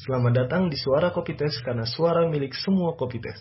[0.00, 3.38] Selamat datang di Suara Kopites karena suara milik semua Kopites.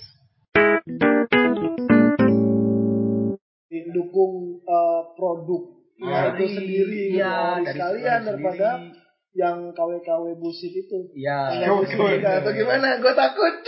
[3.90, 9.36] dukung eh, produk Nah, itu sendiri ori dari sekalian daripada sendiri.
[9.36, 11.12] yang KW-KW bullshit itu.
[11.12, 11.60] Iya.
[11.60, 12.88] Yang bullshit atau gimana?
[13.04, 13.54] Gue takut.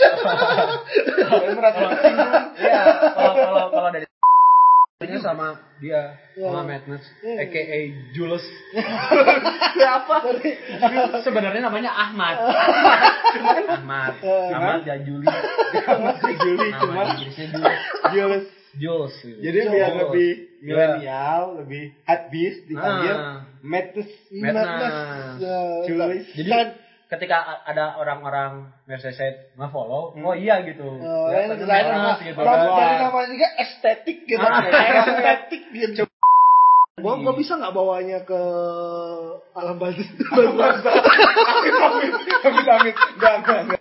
[2.62, 2.82] Iya,
[3.12, 4.08] kalau kalau kalau dari
[5.04, 5.46] ini sama
[5.78, 6.46] dia Iya.
[6.46, 7.36] sama Madness Iya.
[7.42, 7.78] aka
[8.12, 8.44] Jules
[9.76, 10.16] Siapa?
[11.22, 12.36] sebenarnya namanya Ahmad
[13.76, 17.80] Ahmad Eh, Ahmad Jajuli Ahmad Jajuli, nama cuman Inggrisnya Jules
[18.12, 18.46] Jules.
[18.72, 19.14] Jules.
[19.38, 20.00] Jadi biar Jules.
[20.00, 20.30] lebih
[20.62, 20.64] Iya.
[20.64, 23.38] milenial, lebih habis dipanggil Ah.
[23.60, 24.10] Madness.
[24.30, 24.94] Madness.
[25.42, 26.24] Eh, Jules.
[26.32, 26.68] jadi kan,
[27.12, 29.20] ketika ada orang-orang Mercedes
[29.54, 31.60] nge-follow oh iya gitu Oh, Ya, mah.
[32.18, 32.72] gitu Nama- kan.
[32.72, 34.40] Dari namanya juga estetik gitu.
[34.40, 34.64] Ah.
[34.64, 36.08] estetik gitu.
[36.96, 38.40] Gua gua bisa nggak bawanya ke
[39.52, 40.00] alam batu.
[42.42, 42.94] Amit amit.
[42.94, 43.80] Enggak, enggak, enggak.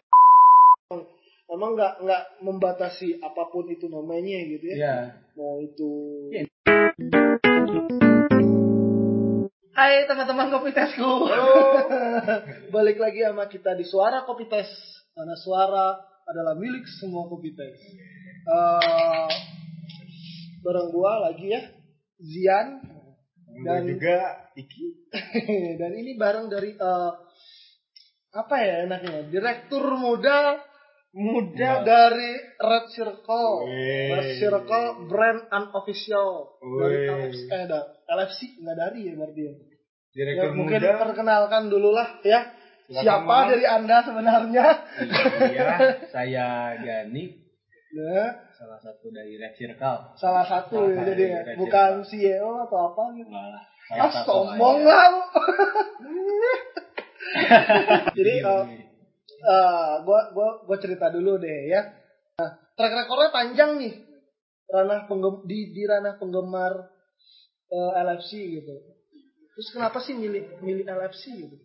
[1.48, 4.76] Emang nggak nggak membatasi apa pun itu namanya gitu ya.
[4.76, 4.96] Iya.
[5.36, 5.92] Mau itu.
[9.72, 11.32] Hai teman-teman Kopitesku.
[12.76, 14.68] Balik lagi sama kita di Suara Kopites.
[15.16, 15.96] Karena suara
[16.28, 17.80] adalah milik semua Kopites.
[18.52, 19.32] Eh
[20.60, 21.62] bareng gua lagi ya.
[22.20, 22.84] Zian
[23.48, 24.18] Dan dan juga
[24.60, 24.86] Iki.
[25.80, 27.12] dan ini bareng dari eh,
[28.36, 29.32] apa ya enaknya?
[29.32, 30.60] Direktur muda
[31.14, 31.84] Muda.
[31.84, 33.50] dari Red Circle.
[33.66, 34.09] Wih.
[34.14, 37.12] Red Circle brand unofficial dari Wih.
[37.28, 39.52] LFC, eh, da- LFC nggak dari ya berarti ya.
[39.52, 39.58] Ya,
[40.14, 40.95] Direktur mungkin muda.
[40.98, 42.48] perkenalkan dulu lah ya.
[42.86, 43.48] Silakan, Siapa Mas.
[43.50, 44.66] dari Anda sebenarnya?
[45.48, 45.68] iya
[46.16, 47.40] saya Gani
[47.92, 51.40] Ya, salah satu dari Red Circle salah satu Salah ya jadi ya.
[51.42, 53.31] dari bukan CEO atau apa gitu.
[53.31, 55.12] Ah, sombong lah.
[58.16, 58.56] jadi Iya,
[59.42, 61.81] eh, eh, gua gua gua cerita dulu deh ya.
[62.38, 63.94] Nah, track recordnya panjang nih.
[64.72, 66.74] Ranah penggem di di ranah penggemar
[67.74, 68.75] eh, LFC gitu.
[69.51, 71.57] Terus kenapa sih milih milih LFC gitu?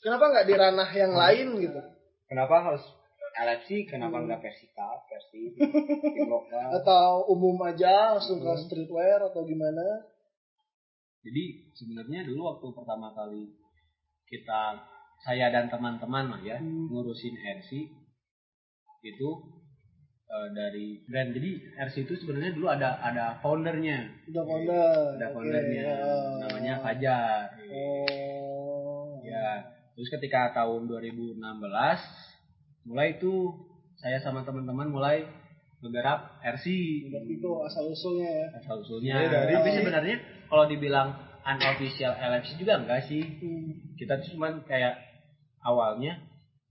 [0.00, 1.80] Kenapa nggak di ranah yang lain gitu?
[2.30, 2.84] Kenapa harus
[3.34, 3.90] LFC?
[3.90, 6.68] Kenapa enggak versi cup, versi tim lokal?
[6.80, 10.14] Atau umum aja langsung ke streetwear atau gimana?
[11.24, 13.48] jadi sebenarnya dulu waktu pertama kali
[14.28, 14.76] kita
[15.24, 16.86] saya dan teman-teman lah ya Hmm.
[16.86, 17.70] ngurusin RC
[19.02, 19.30] itu
[20.26, 21.50] eh, dari brand jadi
[21.82, 25.00] RC itu sebenarnya dulu ada ada foundernya Udah founder.
[25.14, 25.96] ada foundernya ya.
[26.40, 29.20] namanya Fajar Oh.
[29.22, 31.38] ya terus ketika tahun 2016
[32.84, 33.32] mulai itu
[33.96, 35.24] saya sama teman-teman mulai
[35.78, 36.64] bergerak RC
[37.06, 38.46] Berarti itu asal usulnya ya.
[38.56, 41.08] asal usulnya Iya, dari tapi sebenarnya kalau dibilang
[41.42, 43.92] unofficial LFC juga enggak sih Hmm.
[43.94, 44.96] kita tuh cuman kayak
[45.64, 46.20] awalnya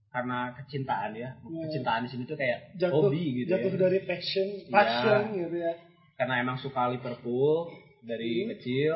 [0.08, 1.60] karena kecintaan ya Iya.
[1.66, 4.70] kecintaan di sini tuh kayak Jatuh, hobi gitu jatuh ya dari passion, Iya.
[4.70, 5.72] passion gitu ya.
[6.14, 7.66] karena emang suka Liverpool
[8.00, 8.50] dari Hmm.
[8.54, 8.94] kecil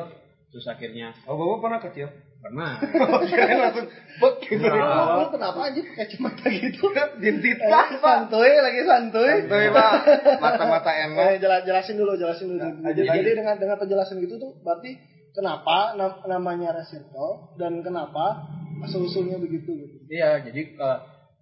[0.49, 2.07] terus akhirnya Oh, Bapak pernah kecil?
[2.39, 2.79] pernah
[3.27, 3.83] Kirain langsung
[4.15, 4.63] bek gitu.
[4.63, 5.27] Nah.
[5.27, 6.87] Kenapa aja pakai kacamata gitu?
[7.19, 7.99] Dintit Eh, Pak.
[7.99, 9.43] santuy lagi santuy.
[9.43, 9.91] Santuy, Pak.
[10.39, 11.19] Mata-mata enak.
[11.19, 12.63] Eh, jela- jelasin dulu, jelasin dulu.
[12.79, 14.95] Nah, jadi, jadi- jadi dengan dengan penjelasan gitu tuh berarti
[15.29, 18.47] kenapa nam- namanya Reserto dan kenapa
[18.83, 19.95] asal usulnya begitu gitu.
[20.09, 20.99] iya jadi eh,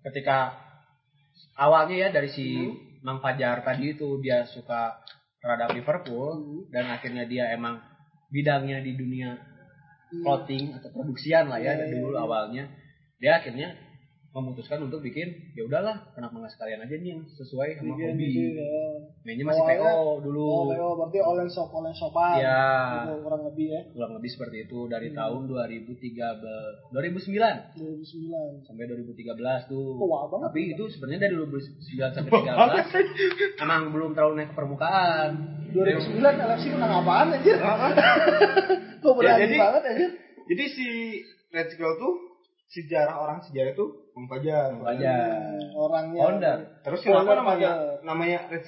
[0.09, 0.55] ketika
[1.57, 2.85] awalnya ya dari si Hmm.
[3.05, 4.99] Mang Fajar tadi itu dia suka
[5.39, 6.61] terhadap Liverpool Hmm.
[6.73, 7.79] dan akhirnya dia emang
[8.33, 9.37] bidangnya di dunia
[10.11, 10.23] Hmm.
[10.23, 12.23] clothing atau produksian lah ya dari iya, dulu iya.
[12.23, 12.63] awalnya
[13.19, 13.69] dia akhirnya
[14.29, 18.25] memutuskan untuk bikin ya udahlah kenapa nggak sekalian aja nih yang sesuai sama Bikin hobi
[18.27, 18.85] gitu, ya.
[19.23, 22.37] mainnya masih Awalnya- PO dulu Oh, PO berarti online shop, online shopan.
[22.37, 23.81] Gitu, kurang lebih ya.
[23.89, 25.17] kurang lebih seperti itu dari Hmm.
[25.17, 26.37] tahun 2013
[26.87, 28.61] 2009 2009.
[28.63, 30.45] sampai 2013 tuh Tua banget.
[30.45, 35.29] tapi itu sebenarnya dari 2009 sampai 13 emang belum terlalu naik ke permukaan
[35.71, 37.57] 2009 LFC menang apaan anjir?
[39.01, 40.09] Kok berani Ya, jadi- banget anjir?
[40.47, 40.87] Jadi si
[41.49, 42.13] Red Skull tuh
[42.69, 44.73] sejarah orang sejarah tuh Bang Fajar.
[44.73, 44.81] Hmm,
[45.77, 46.19] Orangnya.
[46.25, 46.57] Founder.
[46.81, 47.69] Terus Founder kenapa namanya
[48.01, 48.39] namanya?
[48.49, 48.65] Red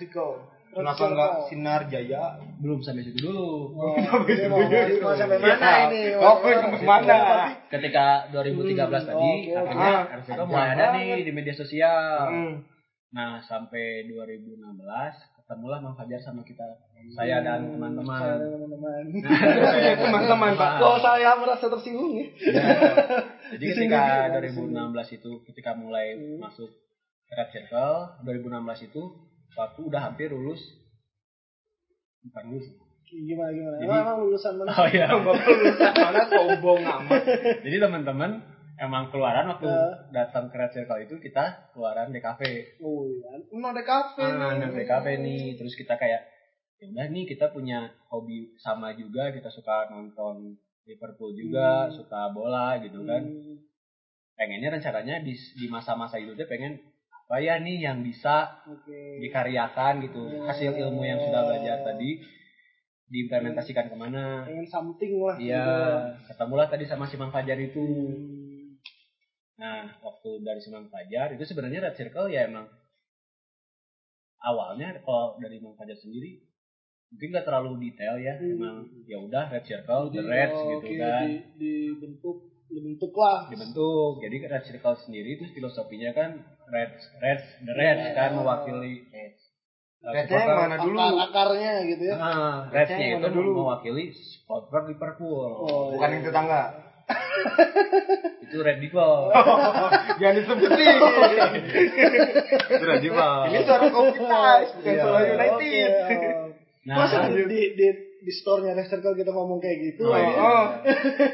[0.70, 2.38] Kenapa enggak Sinar Jaya?
[2.62, 4.62] belum sampai situ dulu Oh, mau, mau,
[5.02, 6.14] mau sampai mana Ya, ini?
[6.14, 7.18] mau Mau sampai mana?
[7.74, 9.58] Ketika 2013 Hmm, tadi oke.
[9.58, 12.54] akhirnya Ah, RCK panjang mulai ada nih di media sosial Hmm.
[13.10, 14.54] nah sampai 2016
[15.42, 16.62] ketemulah Mang Fajar sama kita
[17.18, 19.04] saya dan Saya teman-teman dan teman-teman.
[19.66, 20.72] Saya teman-teman, Pak.
[20.78, 22.28] Kok saya merasa tersinggung ya?
[23.50, 24.04] Jadi ketika
[24.38, 24.74] di sini.
[24.74, 26.38] 2016 itu ketika mulai Hmm.
[26.40, 26.70] masuk
[27.30, 29.02] Red Circle 2016 itu
[29.54, 30.62] waktu udah hampir lulus
[32.22, 32.68] bukan lulus
[33.10, 33.74] Gimana gimana?
[33.74, 34.70] Jadi- emang, emang lulusan mana?
[34.70, 35.08] Oh iya.
[35.10, 37.22] Lulusan mana sombong amat.
[37.66, 38.32] Jadi teman-teman
[38.78, 39.82] emang keluaran waktu Ya.
[40.14, 42.78] datang ke Red Circle itu kita keluaran di kafe.
[42.78, 43.34] Oh iya.
[43.50, 44.62] Emang Ah, nih.
[44.62, 45.58] nah, di kafe nih.
[45.58, 46.22] Terus kita kayak
[46.78, 50.54] ya udah nih kita punya hobi sama juga, kita suka nonton
[50.90, 51.94] Liverpool juga, Hmm.
[51.94, 53.22] suka bola gitu kan.
[53.22, 53.62] Hmm.
[54.34, 56.82] Pengennya rencananya di di masa-masa itu tuh pengen
[57.14, 59.22] apa ya nih yang bisa Oke.
[59.22, 60.26] dikaryakan gitu.
[60.26, 60.50] Ya.
[60.50, 62.18] Hasil ilmu yang sudah belajar tadi
[63.10, 64.50] diimplementasikan ke mana.
[64.50, 65.38] Pengen something lah.
[65.38, 65.74] Iya, gitu
[66.34, 67.82] ketemulah tadi sama si Mang Fajar itu.
[67.86, 68.78] Hmm.
[69.60, 72.66] Nah, waktu dari si Mang Fajar itu sebenarnya Red Circle ya emang
[74.40, 76.49] awalnya kalau dari Mang Fajar sendiri
[77.10, 78.54] mungkin gak terlalu detail ya, Hmm.
[78.54, 81.26] emang ya udah Red Circle, The Jadi, Reds oh, gitu oke, kan.
[81.26, 83.40] Di, dibentuk, dibentuk lah.
[83.50, 84.12] dibentuk.
[84.22, 86.30] Jadi Red Circle sendiri itu filosofinya kan
[86.70, 89.30] Reds, Reds, The Reds kan mewakili uh,
[90.00, 90.96] Rednya supporter- yang mana dulu?
[90.96, 92.16] Akar akarnya gitu ya.
[92.16, 93.50] Ah, Rednya itu dulu?
[93.58, 95.44] mewakili supporter Liverpool.
[95.60, 96.64] Oh, Bukan yang tetangga.
[98.46, 99.14] Itu Red Devil.
[100.22, 100.98] Jangan disebutin.
[102.70, 103.34] itu Red Devil.
[103.46, 105.02] Ini suara Kopitas, bukan Iya.
[105.04, 105.90] Solo Oke, United.
[105.90, 106.49] oh.
[106.90, 107.88] Nah, Masa di, di, di,
[108.20, 110.04] di store-nya Red Circle kita ngomong kayak gitu?
[110.04, 110.26] Oh, ya?
[110.26, 110.42] iya.
[110.42, 110.66] Oh,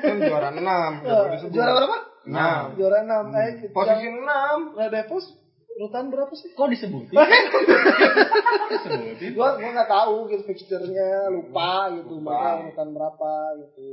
[0.03, 0.59] kan juara 6.
[0.59, 1.97] Eh, juara berapa?
[2.27, 3.31] Nah, Juara 6.
[3.31, 4.75] Eh, Posisi yang 6.
[4.75, 5.27] Red Devils
[5.71, 6.51] urutan berapa sih?
[6.51, 7.15] kok disebutin?
[8.71, 9.29] disebutin?
[9.31, 12.31] Gua gua nggak tahu gitu fixture-nya, lupa gitu, Lupa.
[12.31, 13.89] mereka urutan berapa gitu.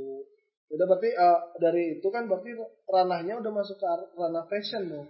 [0.69, 2.49] Udah berarti eh, dari itu kan berarti
[2.83, 3.85] ranahnya udah masuk ke
[4.15, 5.07] ranah fashion dong.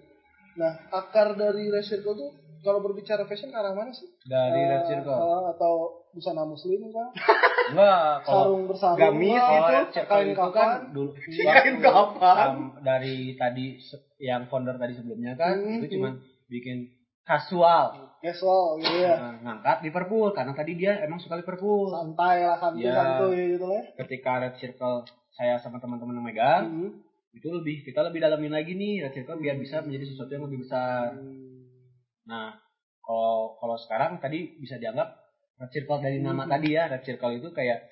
[0.54, 2.30] Nah, akar dari Red Circle tuh
[2.62, 4.06] kalau berbicara fashion ke arah mana sih?
[4.24, 5.14] Dari Eh, Red Circle.
[5.14, 5.74] eh, atau
[6.13, 7.10] busana muslim kan?
[7.63, 9.42] Enggak, Sarung bersarung gamis
[9.89, 12.36] Circle kain itu kan dulu Kain kafan.
[12.38, 13.81] sam- dari tadi
[14.18, 16.92] yang founder tadi sebelumnya kan Hmm, itu cuman bikin
[17.24, 19.15] kasual casual gitu ya.
[19.15, 21.89] Nah, ngangkat Liverpool karena tadi dia emang suka Liverpool.
[21.89, 22.94] Santai lah, santuy Ya.
[22.94, 23.80] santuy gitu lah.
[23.80, 23.83] ya.
[23.98, 26.92] Ketika Red Circle saya sama teman-teman yang megang Hmm.
[27.31, 30.62] itu lebih kita lebih dalamin lagi nih Red Circle biar bisa menjadi sesuatu yang lebih
[30.62, 31.15] besar.
[31.15, 31.74] Hmm.
[32.24, 32.56] Nah,
[33.00, 35.23] kalau kalau sekarang tadi bisa dianggap
[35.56, 37.90] Red Circle dari nama tadi ya, Red Circle itu kayak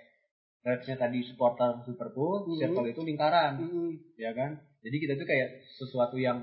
[0.61, 2.57] Reds-nya tadi supporter Liverpool, Mhm.
[2.61, 3.97] Circle itu lingkaran, Hmm.
[4.13, 4.61] ya kan?
[4.85, 6.37] Jadi kita tuh kayak sesuatu yang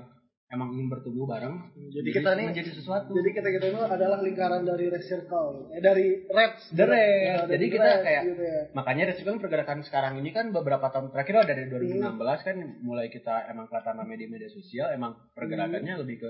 [0.49, 1.71] emang ingin bertumbuh bareng.
[1.87, 3.15] Jadi kita nih- menjadi sesuatu.
[3.15, 6.67] Jadi kita kita itu adalah lingkaran dari Red Circle, eh dari Reds.
[6.67, 7.23] The Reds.
[7.23, 8.61] Ya, dari Jadi kita Reds kayak- gitu ya.
[8.75, 13.07] Makanya Red Circle pergerakan sekarang ini kan beberapa tahun terakhir oh, dari 2016 kan mulai
[13.07, 16.29] kita emang kelihatan di media sosial, emang pergerakannya lebih ke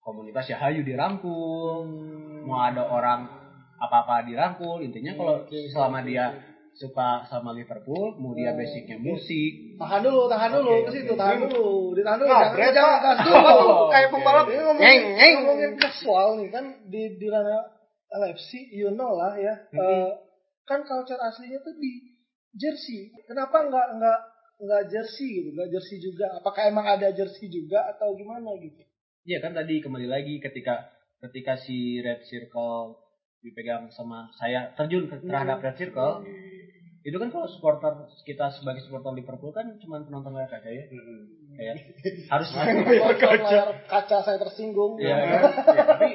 [0.00, 1.92] komunitas ya hayu dirangkul,
[2.48, 3.41] mau ada orang
[3.82, 4.78] apa-apa dirangkul.
[4.80, 6.40] Intinya kalau oke, selama dia oke.
[6.72, 11.12] suka sama Liverpool, mau dia Oh, basicnya musik, Tahan dulu, tahan dulu Oke, ke situ,
[11.12, 11.20] oke.
[11.20, 12.30] tahan dulu, ditahan dulu.
[12.30, 13.36] Nah, jangan jangan gas dulu.
[13.44, 14.44] Oh, Kayak pembalap.
[14.46, 15.34] Ini ngomongin, Nyeng, nyeng.
[15.42, 17.62] ngomongin casual nih kan di di ranah
[18.08, 19.54] LFC, you know lah ya.
[19.68, 20.10] Eh,
[20.64, 21.92] kan culture aslinya tuh di
[22.52, 23.10] jersey.
[23.24, 24.18] Kenapa nggak nggak
[24.62, 26.30] nggak jersey gitu, nggak jersey juga?
[26.38, 28.78] Apakah emang ada jersey juga atau gimana gitu?
[29.22, 30.88] Iya kan tadi kembali lagi ketika
[31.20, 33.01] ketika si Red Circle
[33.42, 36.22] dipegang sama saya terjun ke terhadap Red Circle
[37.02, 37.92] itu kan kalau supporter
[38.22, 40.86] kita sebagai supporter Liverpool kan cuma penonton layar kaca ya
[41.52, 41.74] kayak
[42.32, 44.94] harus layar kaca saya tersinggung.
[44.96, 45.42] ya, kan?
[45.68, 46.10] Ya, tapi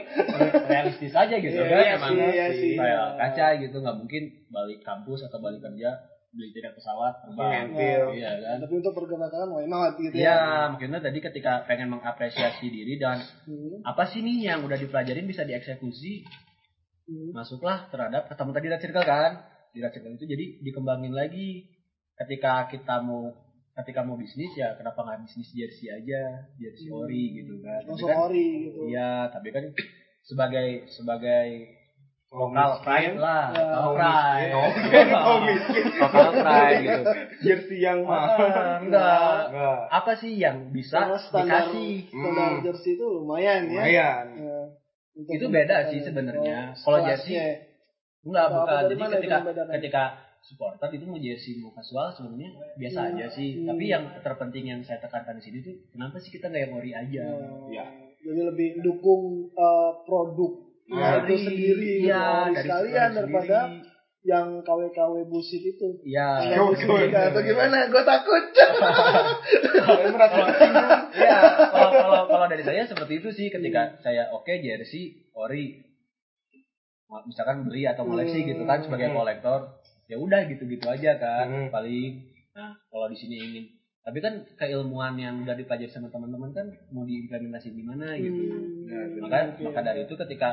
[0.64, 2.74] realistis aja gitu Iya, kan iya emang iya sih.
[2.74, 8.04] layar kaca gitu nggak mungkin balik kampus atau balik kerja beli tiket pesawat terbang Iya.
[8.10, 10.72] iya kan Tapi untuk pergerakan why not gitu Iya, ya.
[10.72, 13.84] maksudnya tadi ketika pengen mengapresiasi diri dan Hmm.
[13.84, 16.24] apa sih nih yang udah dipelajarin bisa dieksekusi
[17.08, 17.32] Hmm.
[17.32, 19.32] masuklah terhadap ketemu tadi Red Circle kan
[19.72, 21.64] di Circle itu jadi dikembangin lagi
[22.16, 23.32] ketika kita mau
[23.74, 28.10] ketika mau bisnis ya kenapa nggak bisnis jersey aja jersey ori gitu kan Tapi Langsung
[28.10, 28.80] kan ori gitu.
[28.90, 29.64] iya tapi kan
[30.22, 31.48] sebagai sebagai
[32.28, 34.52] Kalau lokal pride lah ya, lokal pride
[36.04, 37.02] lokal pride gitu
[37.40, 38.36] Jersey yang mahal.
[38.36, 39.80] Ah, enggak Enggak.
[39.96, 42.64] apa sih yang bisa standar dikasih standar Hmm.
[42.68, 43.80] jersey itu lumayan ya.
[43.80, 44.26] Lumayan.
[45.18, 45.34] Ya.
[45.34, 46.78] Itu beda sih sebenarnya.
[46.78, 47.36] oh, Kalau jersey,
[48.28, 48.82] Enggak, bukan.
[48.92, 49.38] Jadi ketika
[49.80, 50.04] ketika
[50.44, 53.10] supporter itu mau jersey mau casual sebenarnya biasa Hmm.
[53.16, 53.50] aja sih.
[53.58, 53.68] Hmm.
[53.74, 56.92] Tapi yang terpenting yang saya tekankan di sini tuh kenapa sih kita nggak yang ori
[56.94, 57.24] aja?
[57.72, 57.86] Ya.
[58.22, 63.87] Jadi lebih dukung eh, produk Nah, itu sendiri iya, ori dari sekalian dari daripada sendiri.
[64.28, 66.04] Yang KW-KW busit itu.
[66.04, 66.60] Iya.
[67.32, 67.88] Atau gimana?
[67.88, 68.44] Gue takut.
[70.12, 70.90] Merasa tersinggung.
[71.16, 71.40] Iya,
[71.72, 73.56] kalau kalau kalau dari saya seperti itu sih Hmm.
[73.64, 75.80] ketika saya oke jersey ori
[77.24, 78.50] misalkan beli atau koleksi Hmm.
[78.52, 79.80] gitu kan sebagai kolektor
[80.12, 81.68] ya udah gitu-gitu aja kan Hmm.
[81.72, 83.66] paling nah kalau di sini ingin
[84.04, 89.24] tapi kan keilmuan yang udah dipelajari sama teman-teman kan mau diimplementasi di mana gitu Hmm.
[89.24, 90.50] maka maka dari itu ketika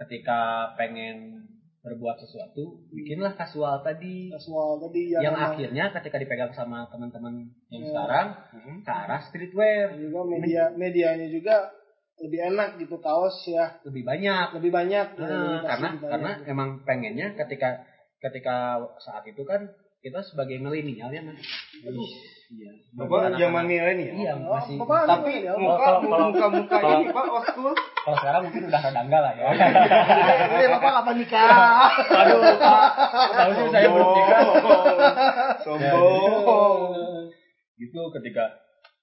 [0.00, 1.39] ketika pengen
[1.80, 4.28] berbuat sesuatu bikinlah kasual tadi.
[4.28, 7.88] Casual tadi yang, yang akhirnya ketika dipegang sama teman-teman yang Ya.
[7.88, 8.26] sekarang
[8.84, 9.96] ke arah streetwear.
[9.96, 11.72] Juga media medianya juga
[12.20, 13.80] lebih enak gitu kaos ya.
[13.88, 14.46] Lebih banyak.
[14.60, 15.06] Lebih banyak.
[15.16, 16.12] Ya, Nah, lebih karena lebih banyak.
[16.12, 17.80] karena emang pengennya ketika
[18.20, 18.56] ketika
[19.00, 19.64] saat itu kan
[20.04, 21.40] kita sebagai milenial ya mas.
[21.80, 22.08] Aduh,
[22.50, 22.70] iya.
[22.92, 24.12] Bapak zaman milenial.
[24.12, 24.76] iya Oh, masih.
[24.76, 27.72] Bapak Tapi muka Kalau- muka muka ini Pak old school.
[28.00, 29.44] kalau sekarang mungkin udah rada enggak lah ya.
[30.50, 31.48] Ini bapak kapan nikah?
[32.10, 32.82] aduh pak.
[33.30, 34.40] Tahu sih saya belum nikah.
[35.62, 37.30] Sombong.
[37.76, 38.44] gitu ketika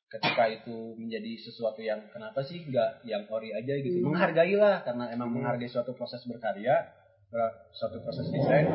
[0.07, 3.99] ketika itu menjadi sesuatu yang kenapa sih nggak yang ori aja gitu.
[3.99, 4.13] Hmm.
[4.13, 6.87] menghargailah karena emang menghargai suatu proses berkarya
[7.27, 8.69] ber- suatu proses desain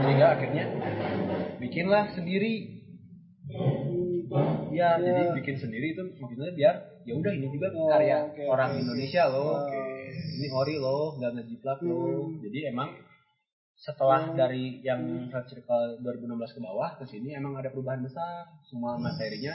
[0.00, 0.64] sehingga akhirnya
[1.58, 2.77] bikinlah sendiri
[4.70, 8.70] ya jadi bikin sendiri itu maksudnya biar ya udah ini juga Oh, karya oke, orang
[8.72, 8.80] oke.
[8.80, 9.80] Indonesia loh Oke.
[10.36, 12.40] ini ori loh nggak ngejiplak loh Hmm.
[12.44, 12.92] jadi emang
[13.78, 14.36] setelah Hmm.
[14.36, 19.54] dari yang Red Circle 2016 ke bawah ke sini emang ada perubahan besar semua materinya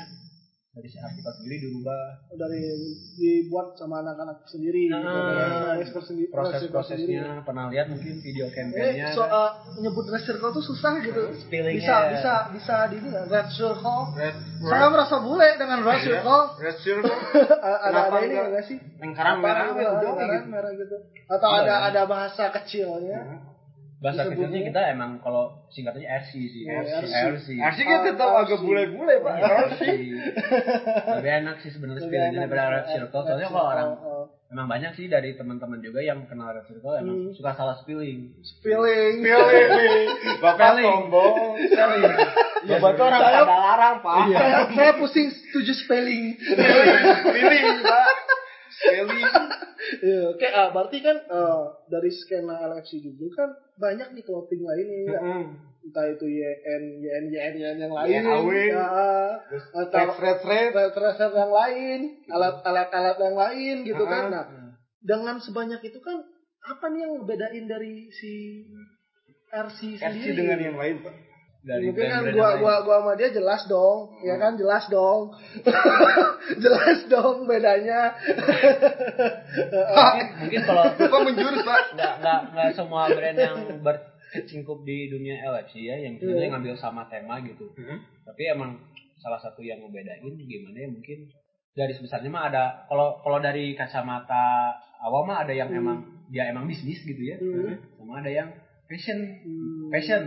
[0.73, 2.65] dari si artikel sendiri dirubah dari
[3.13, 8.57] dibuat sama anak-anak sendiri gitu, Ah, sama expert sendiri proses-prosesnya pernah lihat mungkin video Eh,
[8.57, 11.29] campaignnya so, uh, nyebut red circle tuh susah gitu.
[11.45, 11.77] Spellingnya.
[11.77, 13.25] Bisa, bisa, bisa di nggak?
[13.29, 14.01] red circle.
[14.17, 16.43] Red Saya merasa bule dengan red circle.
[16.57, 17.17] Red circle.
[17.85, 18.45] ada ada ini enggak?
[18.49, 18.77] nggak sih?
[18.97, 20.09] Lingkaran merah gitu, ada gitu.
[20.09, 20.97] lingkaran merah gitu.
[21.29, 21.61] Atau Iya.
[21.61, 23.21] ada ada bahasa kecilnya.
[24.03, 27.15] Bahasa kecilnya kita emang kalau singkatannya RC sih Iya, RC RC.
[27.31, 29.33] RC RC kan tetap agak bule-bule Pak.
[29.33, 29.81] Iya, RC.
[31.15, 32.35] lebih enak sih sebenarnya enak.
[32.35, 34.25] daripada Red Circle soalnya kalau orang oh.
[34.49, 37.31] emang banyak sih dari teman-teman juga yang kenal Red Circle emang Hmm.
[37.31, 39.15] suka salah spelling Spelling.
[39.17, 40.05] Pilih.
[40.43, 41.63] Bapak sombong.
[41.63, 42.03] spelling
[42.65, 44.15] Bapak tuh orang Saya- larang Pak.
[44.29, 46.35] saya, saya pusing setuju spelling.
[47.25, 48.07] Pilih Pak.
[48.69, 49.31] Spelling.
[50.01, 54.99] Iya, Oke, ah, berarti kan eh, dari skena LFC juga kan banyak nih clothing lainnya.
[55.13, 55.19] ya.
[55.83, 58.47] entah itu YN, YN, YN, YN yang lain, YNAW.
[58.55, 58.87] ya,
[59.83, 60.91] atau Red red red.
[60.95, 61.99] tracer yang lain,
[62.31, 64.31] alat-alat-alat yang lain gitu kan.
[64.31, 64.31] Ah.
[64.31, 64.45] Nah,
[65.03, 66.23] dengan sebanyak itu kan
[66.63, 68.63] apa nih yang ngebedain dari si
[69.51, 70.35] RC RC sendiri?
[70.39, 71.32] dengan yang lain Pak.
[71.63, 75.31] Dari Mungkin kan gua gua gua sama dia jelas dong, ya kan jelas dong,
[76.63, 78.11] jelas dong bedanya.
[78.93, 81.81] mungkin mungkin kalau Bapak menjurus Pak.
[81.95, 86.53] nggak nggak nggak semua brand yang berkecimpung di dunia LFC ya yang sebenarnya Iya.
[86.53, 87.71] ngambil sama tema gitu
[88.23, 88.79] tapi emang
[89.17, 91.31] salah satu yang ngebedain gimana ya mungkin
[91.71, 95.79] dari sebesarnya mah ada kalau kalau dari kacamata awam mah ada yang Hmm.
[95.79, 97.77] emang dia emang bisnis gitu ya Hmm.
[97.95, 98.49] sama ada yang
[98.93, 100.21] fashion Hmm, Fashion.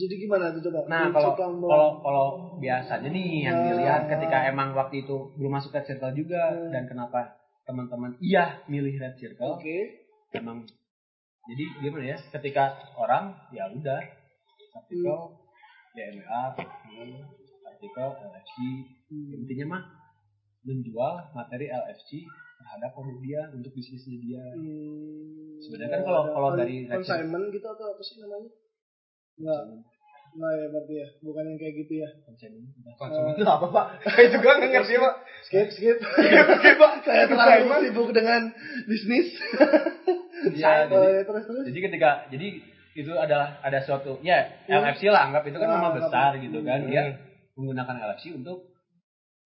[0.00, 0.88] Jadi, gimana tuh coba?
[0.88, 3.64] nah kalau kalau kalau biasanya nih yang Ah.
[3.66, 6.72] dilihat ketika emang waktu itu belum masuk red circle juga Hmm.
[6.72, 10.00] dan kenapa teman-teman iya milih red circle Oke.
[10.32, 10.64] emang
[11.44, 14.00] jadi gimana ya ketika orang ya udah
[14.74, 15.18] artikel
[15.92, 16.42] DMA
[17.66, 18.56] artikel LFC
[19.10, 19.82] intinya mah
[20.62, 22.24] menjual materi LFC
[22.70, 27.66] terhadap produk dia untuk bisnisnya dia Hmm, Sebenarnya kan kalau- ada kalau dari consignment gitu
[27.66, 28.48] atau apa sih namanya?
[29.36, 29.60] Enggak,
[30.30, 32.08] enggak ya berarti ya, bukan yang kayak gitu ya.
[32.22, 32.62] konsumen
[32.94, 33.86] Konsumen itu apa Pak?
[34.06, 35.14] Saya juga nggak ngerti Pak.
[35.42, 35.96] Skip, skip.
[36.54, 36.92] Oke Pak.
[37.02, 38.40] Saya terlalu sibuk dengan
[38.86, 39.28] bisnis.
[40.40, 41.64] Iya, jadi, ya, terus terus.
[41.68, 42.48] jadi ketika jadi
[42.96, 46.88] itu ada ada suatu ya LFC lah anggap itu kan Ah, nama besar gitu kan
[46.88, 47.20] dia Hmm.
[47.60, 48.69] menggunakan LFC untuk ya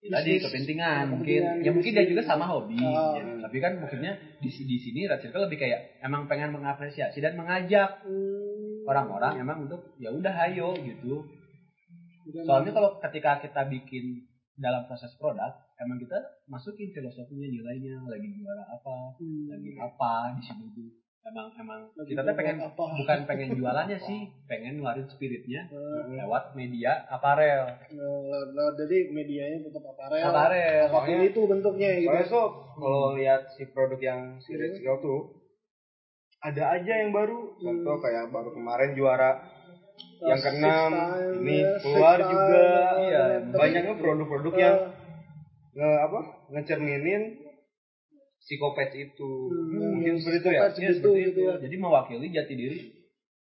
[0.05, 0.45] tadi Bisnis.
[0.45, 3.17] kepentingan mungkin Kepentingan ya mungkin dia juga sama hobi Ah.
[3.17, 3.25] ya.
[3.41, 8.85] tapi kan maksudnya di di sini Circle lebih kayak emang pengen mengapresiasi dan mengajak Hmm,
[8.85, 11.25] orang-orang emang untuk ya udah ayo gitu
[12.43, 18.65] soalnya kalau ketika kita bikin dalam proses produk emang kita masukin filosofinya nilainya lagi juara
[18.67, 19.49] apa Hmm.
[19.51, 20.89] lagi apa di sini tuh
[21.25, 22.85] emang emang kita tuh berbuat pengen apa.
[23.01, 29.85] bukan pengen jualannya sih pengen ngeluarin spiritnya Eh, lewat media aparel nah, jadi medianya tetap
[29.89, 30.21] aparel.
[30.23, 32.09] aparel Apa pun itu bentuknya gitu.
[32.13, 35.21] Soalnya sob, kalau lihat si produk yang si Red Circle tuh
[36.45, 37.57] ada aja yang baru.
[37.57, 39.41] Contoh kayak baru kemarin juara
[40.21, 40.91] yang Six keenam
[41.41, 42.61] ini ya, keluar juga.
[42.61, 44.77] time, Iya, Banyaknya produk-produk eh, yang
[45.73, 46.21] nge apa
[46.53, 47.23] ngecerminin
[48.45, 49.31] psikopat itu.
[49.49, 50.61] Hmm, Mungkin seperti itu ya.
[50.61, 51.41] Iya, seperti gitu itu.
[51.43, 51.55] ya.
[51.59, 52.79] jadi mewakili jati diri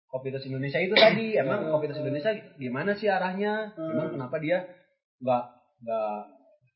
[0.04, 3.90] Kopitas Indonesia itu tadi emang Kopitas Indonesia gimana sih arahnya Hmm.
[3.90, 4.68] emang kenapa dia
[5.18, 5.44] nggak
[5.80, 6.16] nggak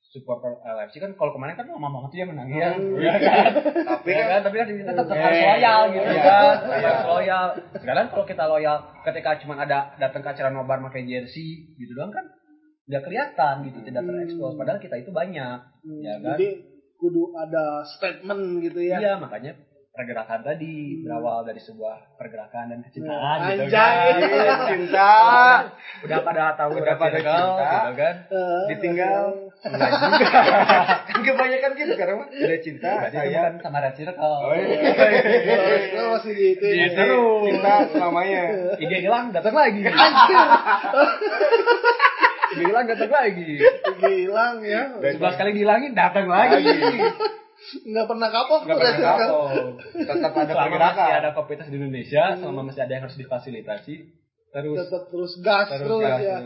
[0.07, 2.97] supporter LFC kan kalau kemarin kan mama mama tuh yang menang ya Hmm.
[2.97, 3.53] Iya kan?
[3.93, 7.47] Tapi Ya kan tapi kan kita tetap Eh, harus loyal gitu kan harus loyal
[7.77, 12.09] sekarang kalau kita loyal ketika cuma ada datang ke acara nobar pakai jersey gitu doang
[12.11, 12.25] kan
[12.87, 14.11] nggak kelihatan gitu tidak Hmm.
[14.11, 16.49] terekspos padahal kita itu banyak Hmm, ya kan Jadi
[16.97, 18.97] kudu ada statement gitu ya.
[18.97, 19.53] iya makanya
[19.91, 23.97] pergerakan tadi berawal dari sebuah pergerakan dan kecintaan gitu Anjay.
[24.13, 24.59] kan.
[24.69, 25.13] cinta
[26.05, 27.65] Udah pada tahu Udah pada cinta.
[27.65, 28.15] gitu kan.
[28.29, 29.25] Eh, ditinggal
[29.57, 30.27] enggak juga
[31.09, 34.37] kan kebanyakan gitu sekarang udah cinta Berarti saya bukan sama Red Circle.
[34.37, 34.93] oh iya
[35.97, 36.77] Lo masih gitu ya.
[36.77, 37.41] Iya, terus.
[37.49, 38.41] cinta selamanya
[38.77, 39.81] IG hilang datang lagi.
[39.81, 40.31] IG
[42.57, 43.51] hilang datang lagi.
[44.01, 44.83] Hilang ya.
[45.01, 46.65] Sebelas kali dihilangin datang lagi.
[47.67, 49.49] Nggak pernah kapok nggak tuh pernah kapok
[49.97, 53.95] tetap ada Selama pergerakan masih ada komunitas di Indonesia, selama masih ada yang harus difasilitasi,
[54.53, 56.37] terus Tetap terus gas Terus terus, gas ya.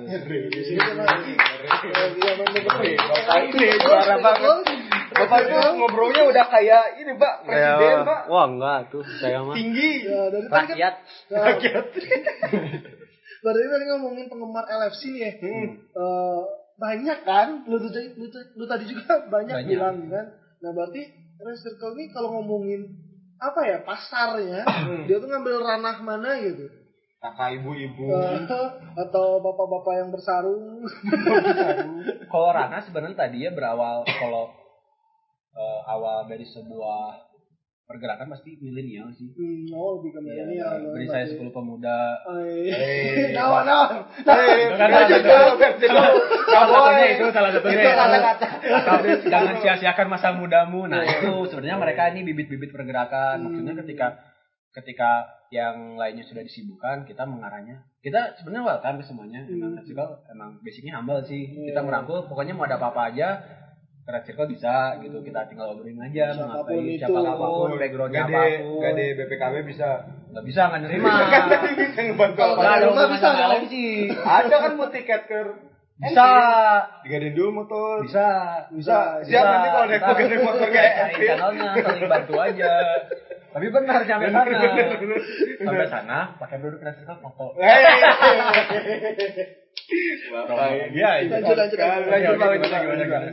[3.84, 4.58] juara banget.
[5.10, 8.20] Bapak itu ngobrolnya udah kayak ini, Pak, presiden, Pak.
[8.30, 10.06] Wah enggak tuh saya mah Tinggi.
[10.06, 10.94] Ya, dari tadi kan rakyat.
[11.34, 11.86] Rakyat.
[13.40, 15.32] Dari tadi ngomongin penggemar LFC nih ya.
[15.32, 16.40] Eh,
[16.76, 17.64] banyak kan?
[17.64, 19.68] Lu, lu, tuh- lu tadi juga banyak, Banyak.
[19.68, 20.24] bilang kan.
[20.60, 21.02] Nah berarti
[21.36, 22.84] Red Circle ini kalau ngomongin
[23.36, 24.68] apa ya pasarnya,
[25.08, 26.68] dia tuh ngambil ranah mana gitu?
[27.16, 28.08] Kakak ibu-ibu.
[28.08, 28.44] Eh,
[28.98, 30.84] atau bapak-bapak yang bersarung?
[32.28, 34.52] kalau Rana sebenarnya tadi ya berawal kalau
[35.52, 37.29] eh, awal dari sebuah
[37.90, 39.26] pergerakan pasti milenial sih.
[39.34, 40.78] Hmm, oh lebih ke milenial.
[40.78, 41.26] dong, Beri saya.
[41.26, 42.22] 10 pemuda.
[42.38, 44.06] Eh, Nawan, nawan.
[44.14, 44.88] Eh, kan.
[44.94, 45.18] Nggak
[46.46, 47.82] Salah satunya itu salah satunya.
[47.82, 48.46] Itu kata-kata.
[48.62, 48.94] Atau
[49.26, 50.86] jangan sia-siakan masa mudamu.
[50.86, 53.42] Nah itu sebenarnya mereka ini bibit-bibit pergerakan.
[53.50, 54.06] Maksudnya ketika
[54.70, 55.10] ketika
[55.50, 57.90] yang lainnya sudah disibukkan, kita mengarahnya.
[58.06, 59.42] Kita sebenarnya welcome ke semuanya.
[59.50, 61.42] Emang Circle emang basicnya humble sih.
[61.66, 62.30] Kita merangkul.
[62.30, 63.28] Pokoknya mau ada apa-apa aja.
[64.00, 65.18] Ke Red Circle bisa gitu.
[65.20, 66.32] Kita tinggal obrolin aja.
[66.32, 67.00] mau Siapa pun ngapain, itu.
[67.00, 68.80] Siapa apa pun, backgroundnya Gade, apa pun.
[68.80, 69.88] gade BPKB bisa.
[70.30, 71.10] Nggak bisa nggak nerima.
[71.32, 72.60] Kan tadi bisa ngebantu Kalau apa?
[72.60, 73.28] Nggak ada rumah bisa.
[73.34, 73.74] LFC.
[74.14, 75.38] Ada kan mau tiket ke
[76.00, 76.28] Bisa.
[77.04, 78.00] Digadein dulu motor.
[78.08, 78.26] Bisa.
[78.72, 79.20] Bisa.
[79.20, 82.72] Siap nanti kalau naik Ntar gade motor kayak cari channelnya saling bantu aja.
[83.50, 84.46] Tapi benar sampai sana.
[85.60, 87.46] Sampai sana pakai produk Red Circle foto.
[90.30, 91.30] Bapak Iya, ini.
[91.34, 92.10] Lanjut, lanjut, lanjut.
[92.10, 93.06] Lanjut, Gimana, lanjut, gimana, lanjut.
[93.10, 93.28] gimana?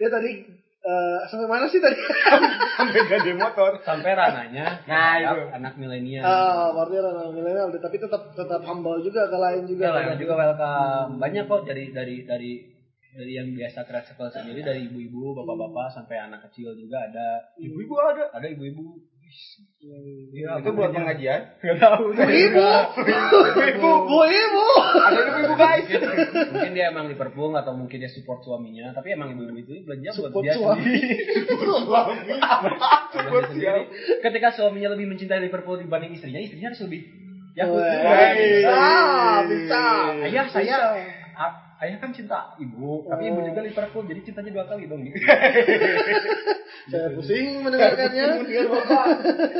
[0.00, 0.32] Ya tadi
[0.80, 1.92] eh, sampai mana sih tadi?
[2.80, 3.76] Sampai gade motor.
[3.84, 5.42] Sampai rananya Nah, anak, itu.
[5.52, 6.24] anak milenial.
[6.24, 9.92] Ah, berarti ranah milenial, tapi tetap tetap humble juga ke lain juga.
[9.92, 11.20] juga lah juga welcome.
[11.20, 12.52] Banyak kok dari dari dari
[13.12, 17.52] dari yang biasa keras sekolah sendiri dari ibu-ibu, bapak-bapak sampai anak kecil juga ada.
[17.60, 18.24] Ibu-ibu ada.
[18.32, 18.86] Ada ibu-ibu.
[19.80, 21.40] Iya, itu buat pengajian.
[21.56, 22.12] Gak tahu.
[22.12, 22.66] Bu ibu,
[23.56, 24.66] ibu, bu ibu.
[24.92, 25.86] Ada ibu-ibu guys.
[26.50, 30.30] mungkin dia emang Liverpool atau mungkin dia support suaminya tapi emang ibu-ibu itu belanja buat
[30.30, 30.82] Support dia suami.
[30.82, 31.10] sendiri.
[31.46, 31.84] Support
[33.14, 33.64] Belanja sendiri.
[33.64, 33.82] siap.
[34.20, 37.00] ketika suaminya lebih mencintai Liverpool dibanding istrinya istrinya harus lebih
[37.50, 38.86] ya bisa,
[39.46, 39.82] bisa.
[40.22, 40.90] ayah saya Bisa.
[41.34, 45.02] a- ayah kan cinta ibu tapi ibu juga Liverpool jadi cintanya dua kali dong
[46.90, 48.40] Saya pusing mendengarkannya.
[48.70, 49.06] Bapak.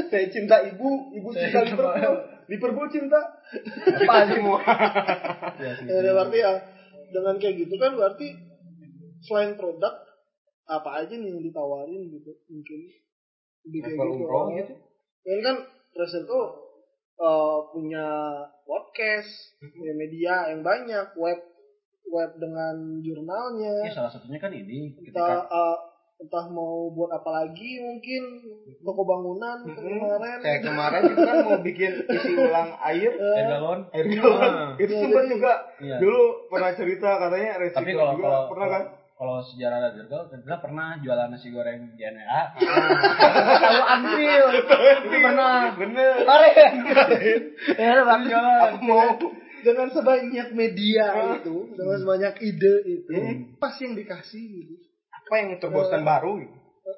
[0.08, 2.16] Saya cinta ibu, ibu Saya cinta Liverpool.
[2.48, 3.20] Liverpool cinta.
[4.02, 4.58] Apa semua?
[5.62, 5.86] ya, sih.
[5.86, 6.52] Ya, berarti ya
[7.10, 8.28] dengan kayak gitu kan berarti
[9.26, 9.94] selain produk
[10.70, 12.80] apa aja nih yang ditawarin gitu mungkin
[13.66, 14.14] lebih kayak gitu.
[14.16, 14.54] umroh Oh.
[14.54, 14.74] gitu.
[15.26, 15.56] Ya kan
[15.90, 16.44] Tracer tuh
[17.20, 18.06] eh, punya
[18.64, 21.49] podcast, punya media yang banyak, web
[22.10, 23.74] web dengan jurnalnya.
[23.82, 25.76] Ya, salah satunya kan ini entah ketika eh,
[26.20, 28.22] entah mau buat apa lagi mungkin
[28.78, 33.12] toko bangunan kayak kemarin Kayak kemarin itu kan mau bikin isi ulang air.
[33.16, 34.52] air galon Air galon.
[34.52, 34.70] Ah.
[34.76, 35.52] Itu Iya, sempat juga.
[35.78, 35.96] Iya.
[35.96, 38.24] Dulu pernah cerita katanya resiko tapi kalau juga.
[38.26, 38.84] kalau pernah kan?
[39.16, 44.74] kalau sejarah Circle kita pernah jualan nasi goreng di NEA tahu Anfil itu
[45.12, 46.14] pernah Bener.
[46.18, 46.68] kemarin ya
[48.24, 49.04] jualan Aku mau
[49.60, 53.12] dengan sebanyak media itu, dengan sebanyak ide itu,
[53.56, 54.74] pasti yang dikasih gitu.
[55.10, 56.32] Apa yang terobosan baru?
[56.38, 56.56] gitu?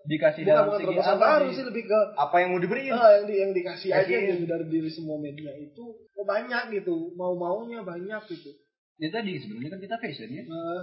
[0.09, 1.65] dikasih Bukan dalam bukan terobosan baru sih?
[1.69, 2.93] lebih ke Apa yang mau diberiin?
[2.97, 4.25] ah, yang di, yang dikasih aja Kasih.
[4.35, 5.85] gitu dari diri semua media itu
[6.17, 8.57] oh, banyak gitu, mau maunya banyak gitu.
[8.97, 10.83] itu tadi sebenarnya kan kita fashion ya Nah,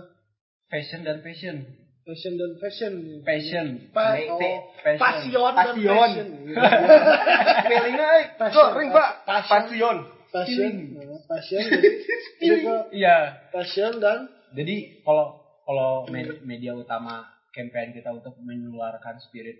[0.69, 1.57] fashion dan fashion
[2.05, 2.93] fashion dan fashion.
[3.25, 4.39] passion Pa- oh,
[4.83, 4.99] passion.
[5.01, 5.89] Passion dan Passion.
[5.89, 6.27] fashion.
[7.69, 8.23] Eh.
[8.37, 8.67] Passion.
[8.73, 9.09] Kering pak.
[9.25, 9.95] Passion.
[10.29, 10.93] Passion.
[10.93, 11.63] Passion, nah, passion,
[12.37, 12.61] jadi,
[13.01, 13.17] iya.
[13.49, 19.57] passion dan jadi kalau kalau me- media utama campaign kita untuk menyuarakan spirit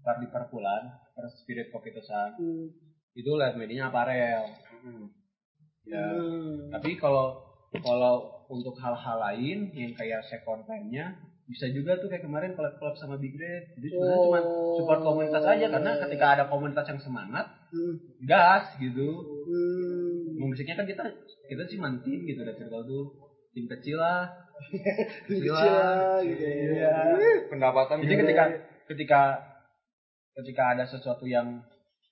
[0.00, 2.66] per Liverpoolan per spirit kopi Tosan hmm,
[3.16, 4.44] itu lihat medianya aparel.
[5.86, 6.06] Ya.
[6.12, 7.40] Hmm, tapi kalau
[7.80, 13.18] kalau untuk hal-hal lain yang kayak second time-nya bisa juga tuh kayak kemarin collab-collab sama
[13.18, 13.74] Big Red.
[13.78, 14.40] Jadi sebenarnya cuma
[14.78, 17.94] support komunitas aja karena ketika ada komunitas yang semangat hmm,
[18.26, 19.22] gas gitu.
[19.46, 20.05] Hmm.
[20.38, 21.04] Musiknya kan kita
[21.48, 23.04] kita sih tim gitu dari circle tuh
[23.52, 24.28] tim kecil lah
[25.28, 26.40] Kecil lah, gitu.
[26.40, 26.96] Iya.
[27.48, 28.22] Pendapatan jadi gede.
[28.24, 28.44] ketika
[28.88, 29.20] ketika
[30.34, 31.64] ketika ada sesuatu yang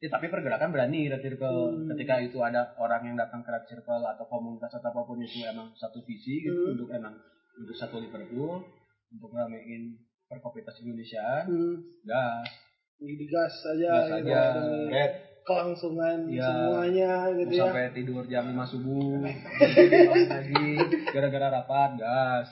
[0.02, 1.88] Ya, tapi pergerakan berani Red Circle Hmm.
[1.96, 5.40] ketika itu ada orang yang datang ke Red Circle atau komunitas atau apa pun itu
[5.40, 6.76] emang satu visi gitu Hmm.
[6.76, 7.16] untuk emang
[7.56, 8.68] untuk satu Liverpool
[9.08, 9.96] untuk ramein
[10.28, 11.80] perkopitas Indonesia Hmm.
[12.04, 12.44] gas
[13.00, 14.40] digas aja gas aja
[14.92, 15.12] Red.
[15.44, 16.40] Kelangsungan Iya.
[16.42, 17.62] semuanya gitu ya.
[17.68, 19.20] sampai tidur jam 5 subuh.
[20.32, 20.66] Lagi
[21.12, 22.46] gara-gara rapat gas.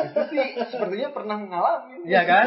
[0.00, 1.98] Itu sih sepertinya pernah ngalamin.
[2.04, 2.46] iya kan?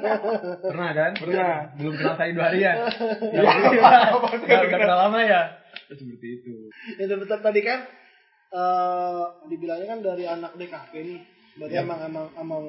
[0.70, 1.12] Pernah kan?
[1.18, 1.54] Pernah.
[1.74, 2.74] belum kenal saya dua hari ya?
[3.34, 3.54] Udah,
[4.38, 5.42] udah kenal lama ya?
[5.90, 6.54] Seperti itu.
[6.96, 7.80] Ya betul tadi kan
[8.52, 11.20] eh dibilangnya kan dari anak DKP nih.
[11.52, 11.84] Berarti Iya.
[11.84, 12.64] emang emang emang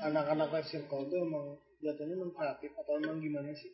[0.00, 1.44] anak-anak Red Circle itu emang
[1.80, 3.70] jatuhnya emang kreatif atau emang gimana sih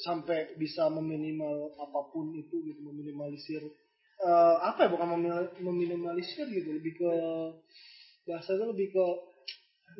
[0.00, 3.60] sampai bisa meminimal apa pun itu gitu meminimalisir
[4.22, 5.08] eh apa ya bukan
[5.60, 7.12] meminimalisir gitu lebih ke
[8.24, 9.06] bahasanya lebih ke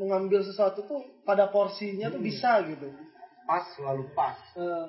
[0.01, 2.89] mengambil sesuatu tuh pada porsinya tuh bisa gitu.
[3.45, 4.39] Pas selalu pas.
[4.57, 4.87] Eh,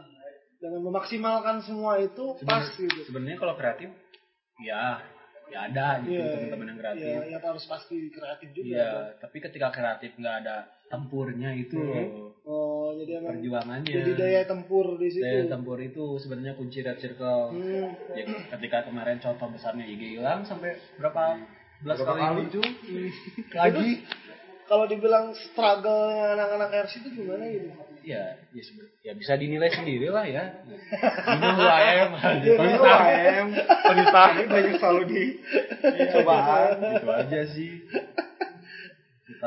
[0.63, 3.03] dengan memaksimalkan semua itu pas gitu.
[3.03, 3.91] sebenarnya kalau kreatif
[4.63, 4.95] ya
[5.51, 7.03] ya ada gitu Iya, teman-teman yang kreatif.
[7.03, 12.29] ya, ya harus pasti kreatif juga Iya, tapi ketika kreatif nggak ada tempurnya itu Hmm.
[12.43, 13.89] oh jadi emang perjuangannya.
[13.89, 17.49] jadi daya tempur di situ Daya tempur itu sebenarnya kunci red circle.
[17.51, 17.89] Hmm.
[18.13, 21.41] Ya, ketika kemarin contoh besarnya IG hilang sampai berapa
[21.81, 22.35] belas Berapa kali kali?
[22.37, 22.63] muncul
[23.57, 23.89] lagi
[24.63, 27.67] kalau dibilang struggle-nya anak-anak RC itu gimana gitu
[28.03, 28.63] ya ya,
[29.01, 30.59] ya bisa dinilai sendiri lah ya.
[31.23, 32.09] Ini UAM,
[32.43, 33.47] Ini UAM,
[33.79, 35.23] penista ini banyak selalu di
[36.09, 36.83] cobaan.
[36.83, 37.71] gitu aja sih.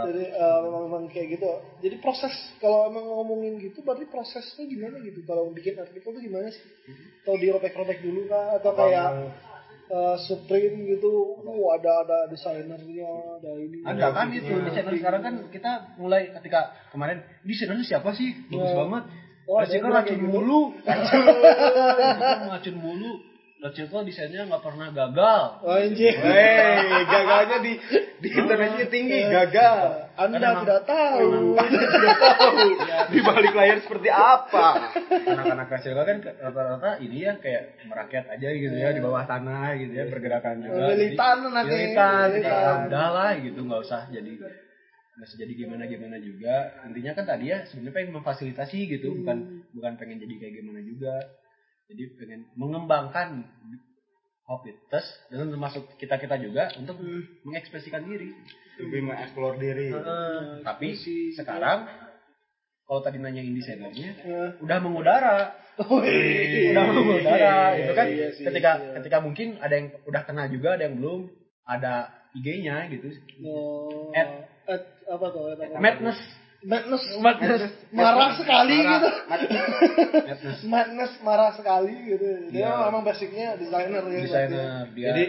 [0.04, 1.48] Jadi eh, memang, memang kayak gitu.
[1.80, 5.24] Jadi proses kalau emang ngomongin gitu berarti prosesnya gimana gitu?
[5.24, 6.60] Kalau bikin artikel tuh gimana sih?
[7.24, 8.60] Atau dirobek-robek dulu kah?
[8.60, 9.08] Atau kayak
[9.88, 11.40] eh, Supreme gitu?
[11.46, 13.08] Uh, ada ada desainernya
[13.40, 13.80] ada ini.
[13.80, 14.92] Ada kan itu desainer.
[14.98, 18.34] sekarang kan kita mulai ketika kemarin desainernya siapa sih?
[18.52, 18.76] Bagus Ya.
[18.76, 19.04] banget.
[19.46, 20.26] Oh, Racun ada racun gitu.
[20.26, 21.22] mulu racun
[22.50, 23.12] racun mulu
[23.56, 25.42] Racun desainnya nggak pernah gagal.
[25.64, 26.76] Oh, anjir Hei,
[27.08, 27.72] gagalnya di
[28.20, 30.12] di internetnya tinggi, gagal.
[30.12, 31.56] anda emang- tidak tahu.
[31.56, 31.88] Tidak
[32.20, 32.56] tahu.
[33.16, 34.92] Di balik layar seperti apa.
[35.24, 39.92] anak-anak kecil kan rata-rata ini ya kayak merakyat aja gitu ya di bawah tanah gitu
[39.92, 40.92] ya pergerakan juga.
[40.92, 42.28] Lilitan Lilitan.
[42.36, 44.32] ya udah lah gitu nggak usah jadi
[45.16, 46.76] nggak usah jadi gimana gimana juga.
[46.84, 51.14] Intinya kan tadi ya sebenarnya pengen memfasilitasi gitu bukan bukan pengen jadi kayak gimana juga
[51.86, 53.46] jadi pengen mengembangkan
[54.44, 56.98] hobitas dan termasuk kita kita juga untuk
[57.42, 58.30] mengekspresikan diri
[58.76, 59.88] Lebih mengeksplor diri.
[59.88, 60.62] Heeh.
[60.62, 61.32] tapi ekspresi.
[61.32, 61.88] sekarang
[62.82, 64.42] kalau tadi nanyain desainernya Ya.
[64.60, 65.36] udah mengudara
[65.76, 66.70] Wih.
[66.72, 68.92] udah mengudara itu kan Iya sih, ketika iya.
[69.00, 71.26] ketika mungkin ada yang udah kena juga ada yang belum
[71.64, 71.94] ada
[72.32, 73.10] IG-nya gitu
[73.42, 75.42] Oh, At- at, apa tuh?
[75.52, 76.20] At, madness
[76.58, 77.04] Madness.
[77.18, 78.92] madness Marah sekali Marah.
[78.96, 79.08] gitu.
[79.26, 82.26] madness Madness marah sekali gitu.
[82.48, 82.86] Dia Iya.
[82.86, 84.20] memang basicnya desainer ya.
[84.20, 85.24] desainer dia Jadi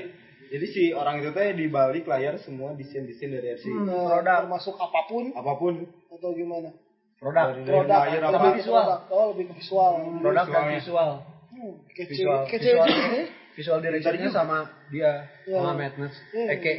[0.47, 3.67] jadi si orang itu teh di balik layar semua desain-desain dari RC.
[3.67, 3.83] Hmm.
[3.83, 4.37] produk.
[4.41, 5.73] termasuk apa pun Apa pun
[6.09, 6.71] atau gimana?
[7.17, 8.37] produk Dari- Produk, layar apa?
[8.37, 8.47] apa?
[8.55, 8.79] visual.
[8.79, 8.99] Produk.
[9.09, 9.91] Oh, lebih ke visual.
[10.17, 11.11] produk dan visual
[11.49, 13.21] Hmm, kece, visual kece visual juga.
[13.57, 15.57] Visual directionnya sama dia Ya.
[15.57, 16.47] sama madness Hmm.
[16.47, 16.71] aka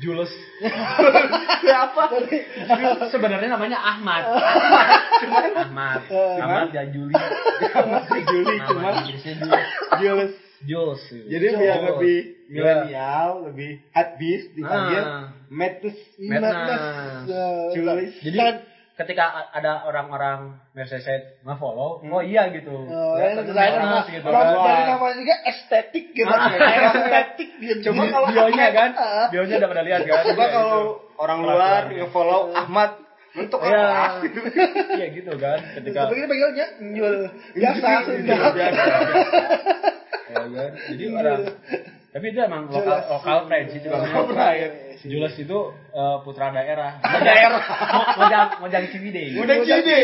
[0.00, 0.32] Jules
[1.60, 2.02] siapa?
[3.08, 4.24] sebenarnya namanya Ahmad
[5.64, 6.36] Ahmad Eh.
[6.40, 7.14] Ahmad ya Juli
[8.10, 8.90] Si Juli nama cuma
[10.00, 11.02] Jules Jules.
[11.28, 12.60] Jadi biar lebih Iya.
[12.60, 14.16] milenial, lebih hot
[14.52, 15.24] dipanggil Ah.
[15.52, 16.80] Madness Madness.
[17.28, 18.12] Eh, Jules.
[18.20, 18.38] Jadi
[18.94, 22.70] ketika a- ada orang-orang Mercedes nge-follow, oh iya gitu.
[22.70, 24.64] Oh, Ya, Madness mah, gitu nama- kan.
[24.64, 26.28] dari namanya juga estetik gitu.
[26.28, 26.48] Ah.
[26.94, 27.74] estetik dia.
[27.82, 29.26] Coba Dia- kalau Bionya kan, Ah.
[29.28, 30.22] bionya udah pada lihat kan.
[30.24, 30.92] Coba Iya, kalau gitu.
[31.16, 32.90] orang luar nge-follow Ahmad
[33.34, 34.22] untuk Iya, apa?
[34.94, 35.58] iya gitu kan.
[35.74, 37.14] Ketika Tapi kita panggilnya nyul.
[37.50, 37.98] Biasa, ya
[38.38, 38.52] kan.
[40.86, 41.40] Jadi orang
[42.14, 43.10] tapi itu emang lokal Jelas.
[43.10, 43.98] lokal pride sih juga.
[43.98, 44.74] Lokal pride.
[45.04, 45.58] Jules itu
[45.90, 47.02] eh, putra daerah.
[47.26, 47.60] daerah.
[48.16, 49.34] Mojang Mojang Ciwidey.
[49.34, 49.98] Udah gini.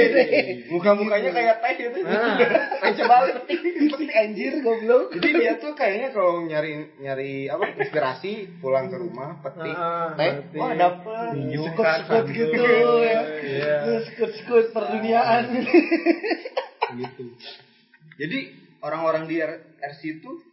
[0.68, 2.02] Muka-mukanya kayak teh gitu.
[2.04, 2.34] Ah.
[2.82, 3.14] Teh coba
[3.46, 3.62] petik.
[3.62, 5.14] Petik anjir goblok.
[5.14, 10.50] Jadi dia tuh kayaknya kalau nyari nyari apa inspirasi pulang ke rumah petik Ah, teh,
[10.50, 10.58] petik.
[10.58, 11.32] wah dapet.
[11.62, 12.60] Sekut-sekut gitu
[13.06, 13.20] ya.
[13.38, 13.74] Iya.
[14.10, 15.42] Sekut-sekut perduniaan.
[16.90, 17.24] gitu.
[18.18, 18.38] Jadi
[18.82, 19.38] orang-orang di
[19.78, 20.49] RC itu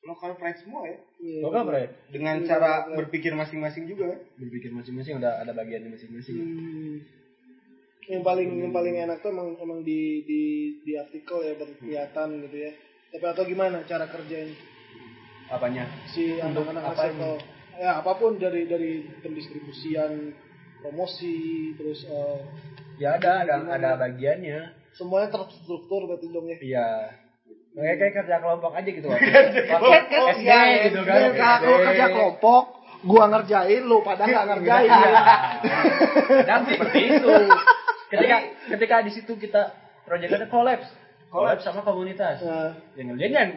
[0.00, 0.98] lokal pride semua ya.
[1.44, 1.92] Lokal pride.
[2.08, 4.16] Dengan cara berpikir masing-masing juga.
[4.40, 6.36] Berpikir masing-masing udah ada bagiannya masing-masing.
[6.40, 6.96] Hmm.
[8.08, 10.42] Yang paling yang paling enak tuh emang emang di di
[10.82, 12.72] di artikel ya berkelihatan gitu ya.
[13.10, 14.54] Tapi atau gimana cara kerjanya
[15.50, 15.84] Apanya?
[16.06, 17.38] si anak-anak apa circle?
[17.74, 20.30] Ya apa pun dari dari pendistribusian
[20.80, 22.38] promosi terus eh,
[23.00, 24.76] Ya ada ada ada bagiannya.
[24.92, 26.58] semuanya terstruktur berarti dong ya.
[26.60, 26.88] Iya.
[27.70, 29.06] Kayak kayak kerja kelompok aja gitu.
[29.06, 29.30] Waktu
[29.70, 31.58] Oh, SD iya, gitu iya, kan.
[31.62, 32.62] Kalau kerja kelompok,
[33.02, 34.90] gua ngerjain, lu pada nggak ngerjain.
[34.90, 35.10] Iya.
[36.42, 37.30] Kadang seperti itu.
[38.10, 38.36] Ketika
[38.68, 39.62] ketika di situ kita
[40.02, 40.90] proyeknya kolaps,
[41.30, 42.42] kolaps sama komunitas.
[42.42, 43.50] Nah, Yang ngerjain yang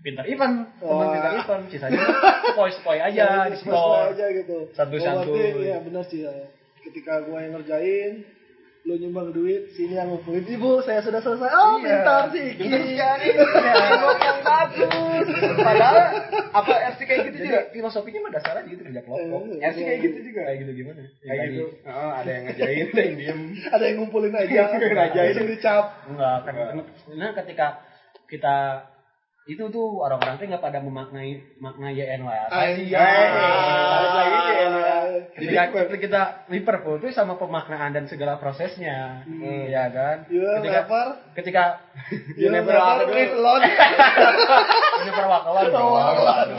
[0.00, 1.12] pintar event, teman Wah.
[1.12, 2.00] pintar event, sisanya
[2.56, 4.16] spoi-spoi aja di store.
[4.16, 4.56] aja gitu.
[4.72, 5.44] Santuy-santuy.
[5.52, 6.32] Oh, Iya benar sih ya.
[6.82, 8.24] Ketika gua yang ngerjain,
[8.82, 10.42] lu nyumbang duit, sini yang ngumpulin.
[10.42, 11.46] Ibu, saya sudah selesai.
[11.48, 12.02] Oh, Iya.
[12.02, 12.46] pintar sih.
[12.52, 12.66] Iki.
[12.98, 13.10] Iya.
[14.18, 15.26] yang bagus.
[15.54, 15.96] Padahal
[16.50, 17.60] apa RC kayak gitu Jadi juga?
[17.70, 19.40] filosofinya mah dasarnya gitu kerja kelompok.
[19.54, 20.40] Eh, RC kayak gitu juga.
[20.44, 20.98] Kayak gitu gimana?
[20.98, 21.66] Yang Kayak tadi- gitu.
[21.80, 23.40] Heeh, ada yang ngejain, ada yang diem.
[23.74, 24.60] Ada yang ngumpulin aja.
[24.74, 25.20] Aja.
[25.22, 25.84] Langsung dicap.
[26.04, 26.52] Enggak, kan
[27.06, 27.66] karena ketika
[28.26, 28.56] kita
[29.42, 32.46] itu tuh orang-orang tuh nggak pada memaknai makna YNWA.
[32.46, 32.90] Anjay.
[32.90, 35.01] Balik lagi ke ya.
[35.36, 39.24] Ketika kita, kita Liverpool tuh sama pemaknaan dan segala prosesnya,
[39.68, 40.26] ya kan?
[40.28, 41.64] You ketika never, ketika
[42.36, 43.30] you never walk alone.
[43.36, 43.62] alone.
[45.06, 45.70] never walk alone.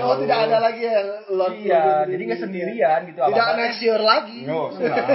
[0.04, 1.56] Oh, tidak ada lagi yang alone.
[1.58, 3.20] Iya, jadi nggak sendirian gitu.
[3.22, 4.40] Tidak next year lagi.
[4.46, 5.06] No, Enggak.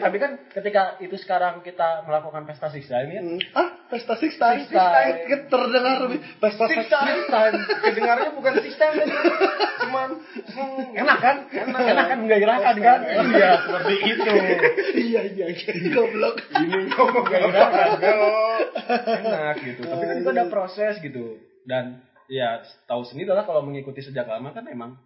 [0.00, 3.36] Tapi kan ketika itu sekarang kita melakukan pesta six time ya, Hmm.
[3.52, 4.64] Ah, pesta six time.
[4.64, 5.14] Six time.
[5.46, 7.54] Terdengar lebih pesta six time.
[7.84, 9.12] Kedengarannya bukan sistem tadi.
[9.86, 10.08] Cuman
[10.56, 11.36] hmm, enak kan?
[11.52, 12.18] Enak, enak kan
[12.58, 13.00] menggairahkan kan?
[13.30, 14.32] Iya, seperti itu.
[14.90, 15.72] Iya, iya, iya.
[15.94, 16.36] Goblok.
[16.58, 18.16] ini ngomong Menggairahkan kan?
[18.18, 18.54] apa?
[19.22, 19.82] Enak gitu.
[19.86, 21.38] Tapi kan itu ada proses gitu.
[21.62, 24.98] Dan ya tahu sendiri lah kalau mengikuti sejak lama kan emang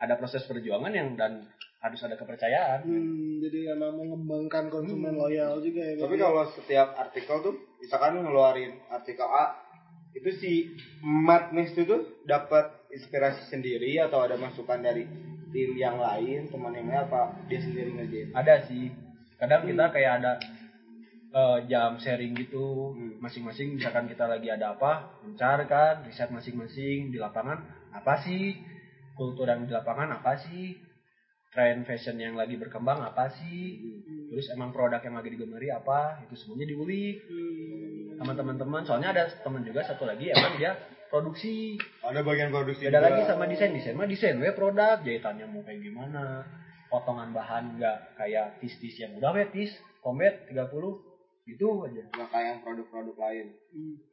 [0.00, 1.44] ada proses perjuangan yang dan
[1.80, 2.84] harus ada kepercayaan.
[2.84, 6.04] Hmm, jadi emang mengembangkan konsumen loyal juga ya.
[6.04, 6.24] Tapi Bang.
[6.28, 9.56] kalau setiap artikel tuh, misalkan ngeluarin artikel A,
[10.12, 10.52] itu si
[11.00, 15.08] Matt Nix itu tuh dapat inspirasi sendiri atau ada masukan dari
[15.50, 18.30] tim yang lain, teman yang lain apa dia sendiri ngerjain?
[18.34, 18.90] Ada sih.
[19.36, 20.32] Kadang kita kayak ada
[21.30, 23.22] eh, jam sharing gitu Hmm.
[23.22, 27.62] masing-masing misalkan kita lagi ada apa mencar kan riset masing-masing di lapangan
[27.94, 28.58] apa sih
[29.14, 30.74] kultur yang di lapangan apa sih
[31.50, 33.78] tren fashion yang lagi berkembang apa sih
[34.30, 37.18] terus emang produk yang lagi digemari apa itu semuanya diulik
[38.22, 40.78] sama teman-teman soalnya ada teman juga satu lagi emang dia
[41.10, 41.74] produksi
[42.06, 42.86] Ada bagian produksi.
[42.86, 43.06] beda juga.
[43.10, 46.46] lagi sama desain desain mah desain we produk jahitannya mau kayak gimana
[46.86, 50.70] potongan bahan nggak kayak tis tis yang udah we tis combat 30
[51.50, 53.46] gitu aja nggak kayak yang produk-produk lain.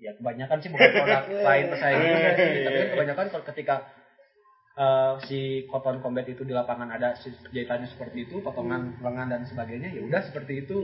[0.01, 1.23] ya kebanyakan sih bukan produk
[1.53, 3.75] lain pesaing juga sih tapi kan kebanyakan kalau ketika
[4.77, 9.89] eh, si cotton combat itu di lapangan ada jahitannya seperti itu potongan lengan dan sebagainya
[9.89, 10.77] ya udah seperti itu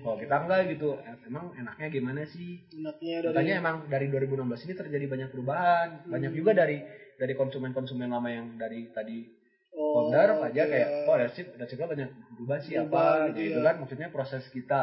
[0.00, 4.38] kalau kita enggak gitu eh, emang enaknya gimana sih Enaknya dari Makanya emang dari 2016
[4.64, 5.88] ini terjadi banyak perubahan.
[6.06, 6.78] Banyak juga dari
[7.14, 10.64] dari konsumen-konsumen lama yang dari tadi Oh, founder aja iya.
[10.64, 13.64] kayak oh resip resipnya banyak berubah sih apa gitu gitu ya.
[13.64, 14.82] kan maksudnya proses kita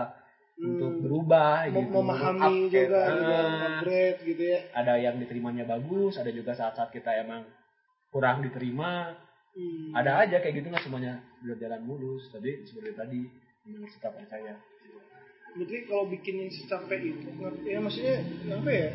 [0.51, 0.67] Hmm.
[0.67, 1.95] untuk berubah Mem- gitu.
[1.95, 2.75] memahami Upgrade.
[2.85, 3.15] juga Ah.
[3.15, 3.37] juga
[3.71, 4.59] upgrade gitu ya.
[4.73, 7.47] Ada yang diterimanya bagus, ada juga saat-saat kita emang
[8.11, 9.15] kurang diterima.
[9.51, 9.91] Hmm.
[9.91, 12.27] Ada aja kayak gitu nggak semuanya berjalan mulus.
[12.29, 13.19] Tapi seperti tadi
[13.65, 14.55] harus kita percaya.
[15.51, 17.27] Berarti kalau bikin yang secapek itu,
[17.67, 18.23] ya maksudnya
[18.55, 18.87] apa ya?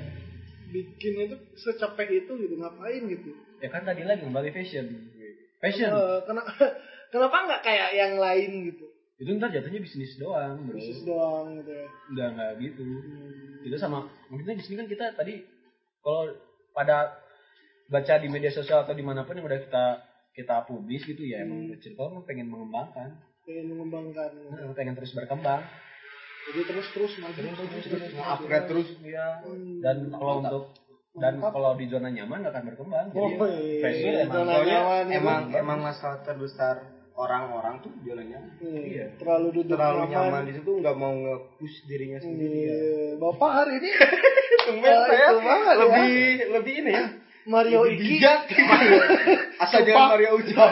[0.66, 3.36] Bikin itu secapek itu gitu, ngapain gitu?
[3.60, 5.12] Ya kan tadi lagi kembali fashion.
[5.60, 6.48] Fashion Eh, kena-
[7.12, 8.86] kenapa nggak kayak yang lain gitu?
[9.16, 10.76] itu ntar jatuhnya bisnis doang, bro.
[10.76, 11.88] Bisnis doang gitu ya.
[12.12, 12.84] Enggak enggak gitu.
[12.84, 13.64] Hmm.
[13.64, 13.98] itu sama
[14.28, 15.40] mungkin di sini kan kita tadi
[16.04, 16.36] kalau
[16.70, 17.16] pada
[17.86, 19.84] baca di media sosial atau di mana pun yang udah kita
[20.32, 21.78] kita publis gitu ya emang Hmm.
[21.78, 23.08] Circle emang pengen mengembangkan
[23.42, 24.30] Pengen mengembangkan.
[24.52, 25.62] Emang pengen terus berkembang
[26.46, 28.88] Jadi terus terus maju terus terus terus Nge-upgrade terus.
[29.02, 29.78] ya Hmm.
[29.80, 30.64] dan kalau untuk
[31.16, 31.50] dan Mantap.
[31.50, 33.80] kalau di zona nyaman nggak akan berkembang jadi Oh, iya.
[33.80, 36.76] fashion emang Zona nyaman emang emang masalah terbesar
[37.14, 39.16] orang-orang tuh jalannya Iya.
[39.16, 40.12] Terlalu duduk terlalu nyaman.
[40.12, 42.74] nyaman di situ nggak mau nge-push dirinya sendiri ya.
[42.74, 43.10] Iya.
[43.16, 43.90] Bapak hari ini
[44.66, 45.72] Tumben saya ya.
[45.78, 46.20] lebih
[46.52, 47.04] lebih ini ya.
[47.52, 48.40] Mario Iki bijak.
[49.62, 50.66] Asal jangan Mario Ujau.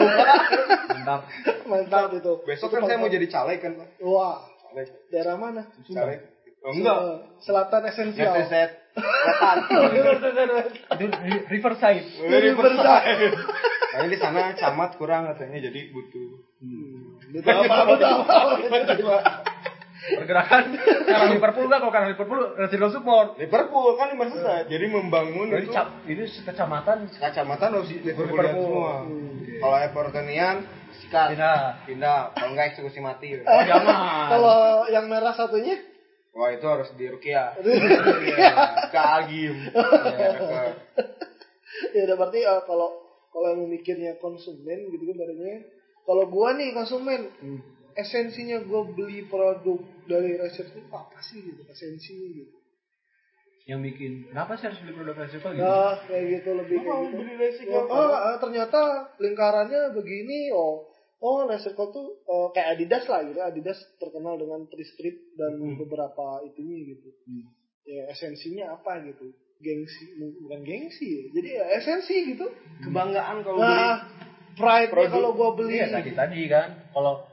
[0.91, 1.21] mantap
[1.65, 2.33] mantap itu.
[2.43, 3.87] Besok Itu kan saya mau jadi caleg kan, Pak.
[4.03, 4.87] Wah, Caleg.
[5.07, 5.63] daerah mana?
[5.87, 6.19] Caleg.
[6.65, 6.97] Oh, enggak.
[6.97, 8.33] Se- Selatan esensial.
[8.33, 8.69] Ngeteset.
[8.97, 9.57] Selatan.
[11.53, 13.05] Riverside Riverside.
[13.95, 16.29] Kayaknya di sana camat kurang katanya jadi butuh.
[17.31, 17.83] Betul apa?
[17.87, 19.54] Betul apa?
[19.95, 20.63] Pergerakan
[21.07, 24.67] karena Liverpool nggak kalau karena Liverpool Circle support Liverpool kan di Merseyside.
[24.67, 28.63] Jadi membangun jadi itu cap ini kecamatan kacamata harus Liverpool Liverpool.
[28.67, 28.93] semua.
[29.55, 30.55] Kalau Evertonian
[30.99, 31.59] sikat Pindah.
[31.87, 32.19] pindah.
[32.35, 33.39] Kalau enggak eksekusi mati.
[33.39, 33.95] oh jangan
[34.29, 34.57] Kalau
[34.91, 35.79] yang merah satunya?
[36.35, 37.55] Wah itu harus di Rukia.
[38.27, 38.51] Iya.
[38.91, 39.55] Ke Agim.
[39.71, 40.75] Ya, ke-
[41.95, 42.89] ya udah berarti eh, kalau
[43.31, 45.63] kalau yang mikirnya konsumen gitu kan barunya
[46.03, 47.31] kalau gua nih konsumen
[47.95, 52.57] esensinya gue beli produk dari research itu apa sih gitu esensinya gitu.
[53.65, 57.01] Yang bikin kenapa sih harus beli produk resiko gitu nah kayak gitu lebih kayak Oh,
[57.07, 57.17] gitu.
[57.17, 57.79] beli resiko.
[57.89, 58.81] oh, ah, ternyata
[59.17, 60.85] lingkarannya begini oh
[61.23, 63.39] oh Reserco tuh oh, kayak Adidas lah gitu.
[63.41, 67.09] Adidas terkenal dengan tri-strip dan beberapa itunya gitu.
[67.25, 67.45] Hmm.
[67.85, 69.29] ya esensinya apa gitu?
[69.61, 71.23] Gengsi bukan gengsi ya.
[71.31, 72.45] Jadi ya esensi gitu.
[72.85, 73.71] Kebanggaan kalau beli.
[73.71, 73.97] nah
[74.55, 75.11] pride Produk.
[75.11, 76.69] kalau gue beli Iya tadi tadi kan.
[76.93, 77.23] Kalau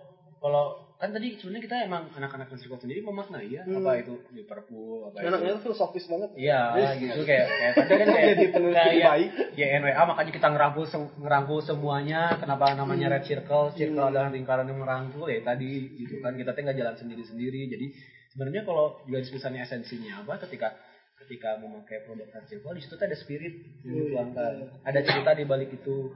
[0.42, 0.64] kalau
[0.98, 3.78] kan tadi sebenarnya kita emang anak-anak Meksiko sendiri memaknai ya Hmm.
[3.78, 6.62] apa itu Liverpool apa itu anaknya filosofis banget Iya
[7.02, 9.30] gitu kayak kayak tadi kan kayak Jadi kayak baik.
[9.52, 13.14] ya NWA makanya kita ngerangkul sem- ngerangkul semuanya kenapa namanya Hmm.
[13.16, 16.94] red circle circle adalah lingkaran yang merangkul ya tadi gitu kan kita tuh nggak jalan
[16.96, 17.86] sendiri sendiri jadi
[18.30, 20.70] sebenarnya kalau garis besarnya esensinya apa ketika
[21.18, 23.98] ketika memakai produk red circle di situ tuh ada spirit yang Hmm.
[24.00, 24.52] dituangkan
[24.82, 26.14] ada cerita di balik itu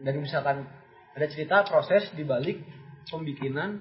[0.00, 0.66] dan misalkan
[1.10, 2.58] ada cerita proses di balik
[3.04, 3.80] pembikinan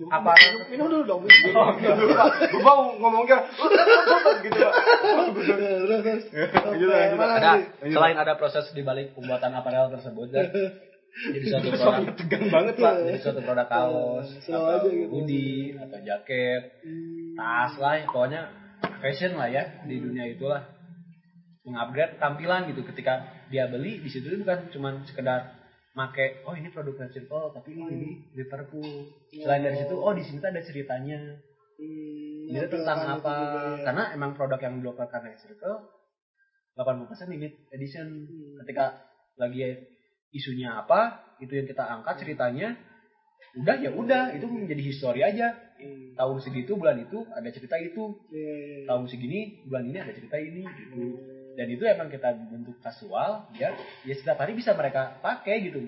[0.00, 0.32] apa
[0.66, 2.26] minum dulu dong minum Oh, gitu, Pak.
[2.48, 3.44] Gue mau ngomongnya.
[4.40, 4.56] Gitu,
[6.80, 10.48] lanjut, mana ada selain ada proses di balik pembuatan aparel tersebut dan
[11.10, 12.94] jadi suatu produk Tegang banget, Pak.
[13.02, 15.10] jadi suatu produk kaos atau gitu.
[15.10, 17.36] hoodie atau jaket Hmm.
[17.36, 18.48] tas lah pokoknya
[19.00, 20.64] fashion lah ya di dunia itulah.
[21.60, 23.20] Mengupgrade tampilan gitu ketika
[23.52, 25.59] dia beli di situ bukan cuman sekedar
[26.00, 29.12] make oh ini produk Circle tapi oh ini Liverpool.
[29.28, 31.18] Selain dari situ oh di sini tuh ada ceritanya.
[31.80, 33.20] Hmm, ini tuh tentang apa?
[33.20, 33.84] itu juga ya.
[33.88, 35.76] karena emang produk yang dikeluarkan Red Circle
[36.76, 38.06] 80% limit edition.
[38.24, 38.56] Hmm.
[38.64, 38.84] ketika
[39.36, 39.60] lagi
[40.32, 42.76] isunya apa itu yang kita angkat ceritanya
[43.56, 45.52] udah ya udah itu menjadi histori aja.
[45.80, 46.12] Hmm.
[46.12, 48.16] tahun segitu bulan itu ada cerita itu.
[48.32, 48.88] Iya.
[48.88, 53.76] tahun segini bulan ini ada cerita ini gitu dan itu emang kita bentuk kasual biar
[54.08, 55.84] ya setiap hari bisa mereka pakai gitu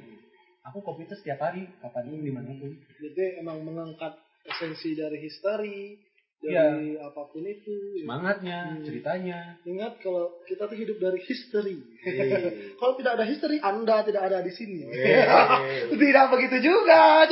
[0.69, 5.17] aku kopi itu setiap hari kapan pun di mana pun Jadi emang mengangkat esensi dari
[5.23, 5.97] history,
[6.43, 8.03] dari apa pun itu.
[8.03, 8.83] semangatnya Hmm.
[8.83, 11.79] ceritanya Ingat kalau kita tuh hidup dari history.
[12.03, 12.51] Iya.
[12.83, 14.87] kalau tidak ada history, Anda tidak ada di sini.
[14.91, 15.27] Iya.
[16.03, 17.27] tidak begitu juga,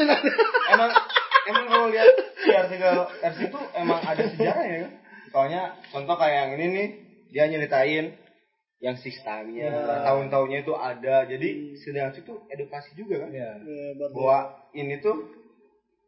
[0.70, 0.90] emang
[1.50, 4.92] emang kalau lihat di artikel RC itu emang ada sejarahnya kan
[5.30, 5.62] soalnya
[5.94, 6.88] contoh kayak yang ini nih
[7.30, 8.18] dia nyeritain
[8.80, 10.02] yang six time-nya Ya.
[10.08, 14.38] tahun-tahunnya itu ada jadi sedang itu edukasi juga kan ya Ya, buat bahwa
[14.72, 15.28] ini tuh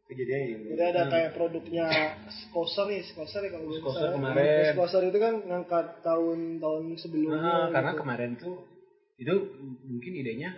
[0.09, 1.85] kejadian ini Jadi ada kayak produknya
[2.27, 4.73] Skoser nih, Skoser ya kalau Skoser kemarin.
[4.73, 7.39] Skoser itu kan ngangkat tahun-tahun sebelumnya.
[7.39, 7.99] Nah, karena gitu.
[8.03, 8.55] kemarin tuh
[9.15, 9.33] itu
[9.85, 10.57] mungkin idenya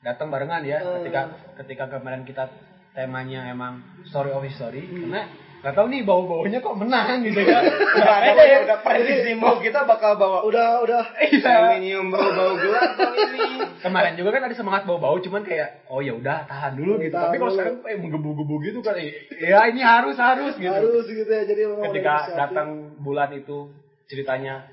[0.00, 0.98] datang barengan ya Hmm.
[1.00, 1.22] ketika
[1.62, 2.48] ketika kemarin kita
[2.90, 5.28] temanya emang story of history karena
[5.60, 8.54] nggak tahu nih bau baunya kok menang gitu kan udah ada Pede.
[8.64, 11.04] udah prediksi mau kita bakal bawa udah udah.
[11.20, 13.44] Aluminium bau-bau gelap tahun ini.
[13.84, 17.12] Kemarin juga kan ada semangat bau bau cuman kayak oh ya udah tahan dulu gitu.
[17.12, 20.72] Tahan tapi kalau sekarang eh menggebu-gebu gitu kan eh, ya ini harus harus gitu.
[20.72, 21.44] Harus gitu ya.
[21.44, 23.68] Jadi ketika datang bulan itu
[24.08, 24.64] ceritanya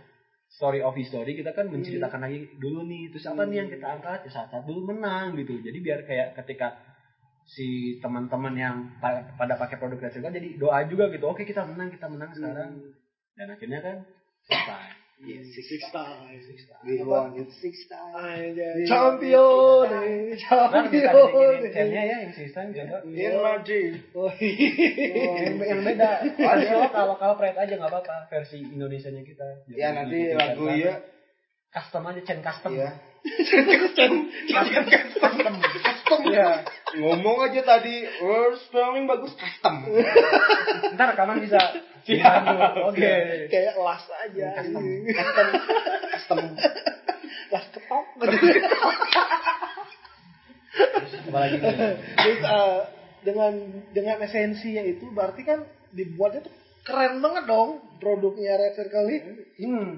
[0.47, 4.19] story of history kita kan menceritakan lagi dulu nih terus apa nih yang kita angkat?
[4.23, 5.59] Ya saat dulu menang gitu.
[5.59, 6.79] Jadi biar kayak ketika
[7.47, 11.25] si teman-teman yang pa- pada pakai produk Red Circle jadi doa juga gitu.
[11.25, 12.71] Oke kita menang kita menang sekarang.
[13.33, 13.97] Dan akhirnya kan
[14.43, 14.85] selesai
[15.49, 16.29] six time.
[16.85, 17.49] we want it.
[17.49, 18.53] Six time
[18.85, 19.89] champion.
[19.89, 21.71] Nih, Nah, bisa champion dibikinin nih.
[21.73, 22.31] chainnya ya yang
[22.85, 22.97] coba.
[23.07, 25.31] In Madrid Oh, iya.
[25.41, 26.11] yang, yang beda.
[26.37, 30.77] Lokal lokal pride aja nggak apa-apa versi Indonesia nya kita ya nanti lagu kan.
[30.77, 30.93] ya.
[31.67, 32.71] Custom aja chain custom.
[32.73, 32.89] Ya
[33.25, 34.11] custom.
[34.45, 35.55] Custom
[36.07, 36.63] custom ya
[36.95, 39.83] ngomong aja tadi oh spelling bagus custom
[40.95, 41.59] ntar rekaman bisa
[42.07, 42.31] Iya.
[42.87, 43.13] oke
[43.51, 44.47] Kayak las aja.
[44.63, 44.83] Custom.
[45.11, 45.47] Custom.
[46.15, 46.39] Custom.
[47.51, 48.05] Las ketok.
[51.27, 52.79] apalagi Terus eh,
[53.27, 53.53] dengan
[53.91, 56.53] dengan esensinya itu berarti kan dibuatnya tuh
[56.87, 59.19] keren banget dong produknya Red Circle ini.
[59.67, 59.91] hmm.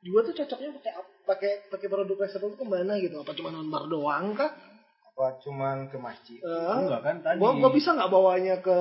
[0.00, 0.92] Juga tuh cocoknya pakai
[1.28, 3.20] pakai pakai produk Red Circle tuh ke mana gitu?
[3.20, 4.48] Apa cuma nonbar doang kah?
[5.14, 8.78] Apa cuman ke masjid Eh, enggak kan tadi gua, gua bisa nggak bawanya ke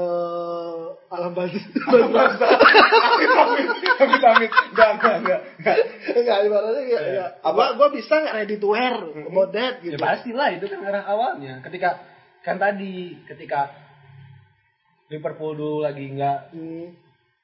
[1.13, 1.61] alam batu?
[4.01, 5.39] amit amit enggak enggak enggak
[6.09, 7.25] Enggak, ibaratnya ya, ya.
[7.45, 8.97] Gua, gua bisa nggak ready to wear
[9.29, 10.01] about that ya gitu.
[10.01, 12.01] pastilah itu kan arah awalnya ketika
[12.41, 13.69] kan tadi ketika
[15.07, 16.97] Liverpool dulu lagi nggak Hmm.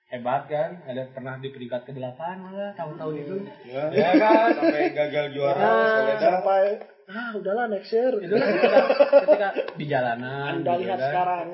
[0.09, 4.89] Hebat kan ada pernah di peringkat ke delapan malah tahun-tahun itu ya, ya kan sampai
[4.91, 6.63] gagal juara Ah, Soledad sampai
[7.07, 8.13] ah udahlah next year.
[8.15, 8.79] itu kan ketika,
[9.21, 11.07] ketika di jalanan Anda gitu lihat kan.
[11.07, 11.45] sekarang.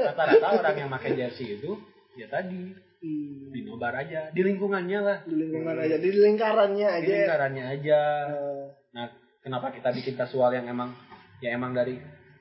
[0.00, 1.70] Rata-rata orang yang pakai jersey itu
[2.14, 3.48] ya tadi Hmm.
[3.48, 7.08] di nobar aja di lingkungannya lah Di lingkungan aja, di lingkarannya di aja.
[7.16, 9.08] lingkarannya aja Eh, nah
[9.40, 10.92] kenapa kita bikin kasual yang emang
[11.40, 11.96] ya emang dari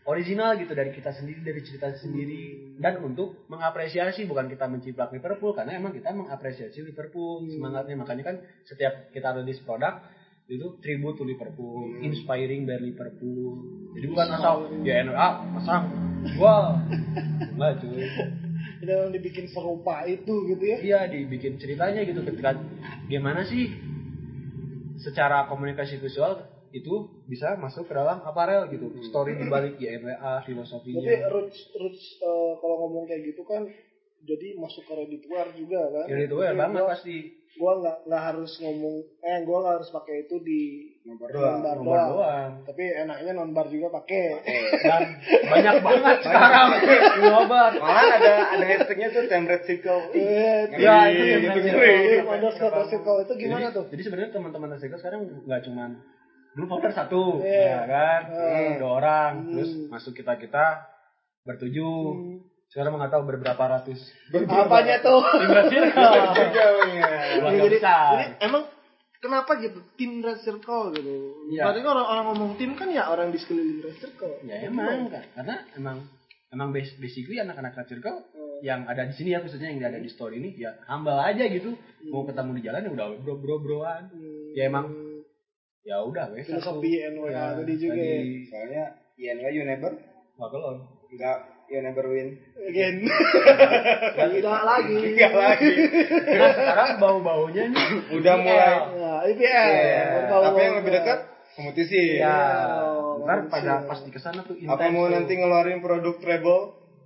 [0.10, 2.74] original gitu dari kita sendiri dari cerita sendiri.
[2.82, 7.46] Dan untuk mengapresiasi bukan kita menciplak Liverpool karena emang kita mengapresiasi Liverpool.
[7.54, 8.36] Semangatnya makanya kan
[8.66, 10.02] setiap kita rilis produk
[10.50, 13.62] itu tribute to Liverpool inspiring by Liverpool.
[13.94, 15.30] Jadi bukan asal ya NWA
[15.62, 15.84] pasang
[16.42, 16.74] wah
[17.54, 18.10] enggak cuy.
[18.82, 20.78] Itu yang dibikin serupa itu gitu ya.
[20.82, 22.58] iya dibikin ceritanya gitu ketika
[23.06, 23.70] gimana sih
[25.00, 26.94] secara komunikasi visual itu
[27.26, 32.76] bisa masuk ke dalam aparel gitu story dibalik YMWA filosofinya Tapi roots roots eh, kalau
[32.84, 33.66] ngomong kayak gitu kan
[34.20, 36.06] jadi masuk ke ready to wear juga kan.
[36.06, 37.16] Jadi itu ya Tapi banget gua- pasti
[37.52, 40.62] Gua nggak nggak harus ngomong eh gua nggak harus pakai itu di
[41.02, 41.60] Nomor doang.
[41.60, 42.10] bar nomor doang.
[42.14, 44.24] doang Tapi enaknya non bar juga pakai.
[44.78, 45.04] dan
[45.46, 46.70] banyak banget sekarang
[47.18, 50.02] ngobat Malah ada ada hashtagnya tuh template circle.
[50.14, 51.96] Eh, Ngeri, Ya, itu gitu, template ngeri.
[52.14, 53.86] Tim underscore circle itu gimana jadi, tuh?
[53.88, 55.90] jadi sebenarnya teman-teman Asiko sekarang nggak cuman
[56.52, 57.64] dulu founder satu Iya.
[57.64, 58.74] ya kan Hmm.
[58.78, 59.52] dua orang Hmm.
[59.54, 60.66] terus masuk kita kita
[61.44, 61.96] bertujuh
[62.70, 63.98] sekarang nggak tahu berberapa ratus
[64.46, 65.26] Apanya tuh?
[65.26, 67.10] Tim Circle Circle-nya.
[67.34, 68.64] Keluarga jadi, jadi emang
[69.18, 71.16] kenapa gitu tim red circle gitu?
[71.50, 71.66] Iya.
[71.66, 74.38] Berarti kan orang orang ngomong tim kan ya orang di sekeliling red circle.
[74.44, 75.98] ya emang kan karena emang
[76.50, 78.18] emang bas- basically anak-anak Red Circle
[78.60, 81.74] yang ada di sini ya khususnya yang ada di store ini ya humble aja gitu
[82.06, 84.52] mau ketemu di jalan ya udah bro bro broan Hmm.
[84.52, 84.86] ya emang
[85.90, 88.22] ya udah wes Filosofi NWA tadi juga ya.
[88.46, 88.84] Soalnya
[89.16, 89.92] INW you never
[90.38, 90.78] Wah, kalau
[91.10, 91.38] enggak
[91.68, 92.38] you never win.
[92.62, 93.04] Again.
[93.04, 94.96] Tidak lagi.
[95.10, 95.74] Enggak lagi.
[96.32, 99.70] nah sekarang bau-baunya nih Udah mulai Nah, IPL.
[100.16, 101.20] Berbau- Tapi yang lebih dekat
[101.52, 102.02] kompetisi.
[102.18, 102.38] ya
[102.80, 105.12] Oh, ntar pada pas di ke sana tuh Apa mau tuh.
[105.12, 106.62] nanti ngeluarin produk treble?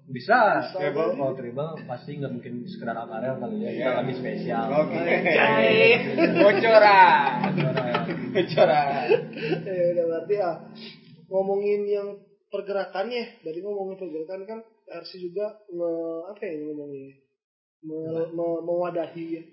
[0.05, 1.15] Bisa Treble?
[1.15, 3.99] kalau treble pasti nggak mungkin sekedar aparel kali ya kita Iya.
[4.03, 4.99] lebih spesial Oke.
[6.37, 7.39] Bocoran.
[8.33, 9.07] Bocoran.
[9.63, 10.55] Ya udah berarti ah
[11.25, 12.07] ngomongin yang
[12.47, 15.91] pergerakannya, dari ngomongin pergerakan kan harus juga nge,
[16.29, 17.09] apa ya ngomongnya?
[17.83, 17.97] Me,
[18.29, 19.43] me- mewadahi ya.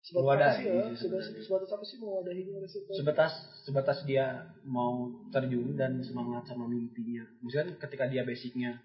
[0.00, 0.84] Sebatas Mewadahi apa sih ya?
[0.84, 2.90] sih Sebatas, apa sih mewadahi situ?
[2.92, 3.32] sebatas
[3.62, 4.26] sebatas dia
[4.62, 8.84] mau terjun dan semangat sama mimpinya misalnya ketika dia basicnya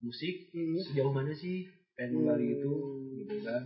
[0.00, 0.80] musik Hmm.
[0.80, 2.72] sejauh mana sih pengen menggali itu
[3.16, 3.62] gitu kan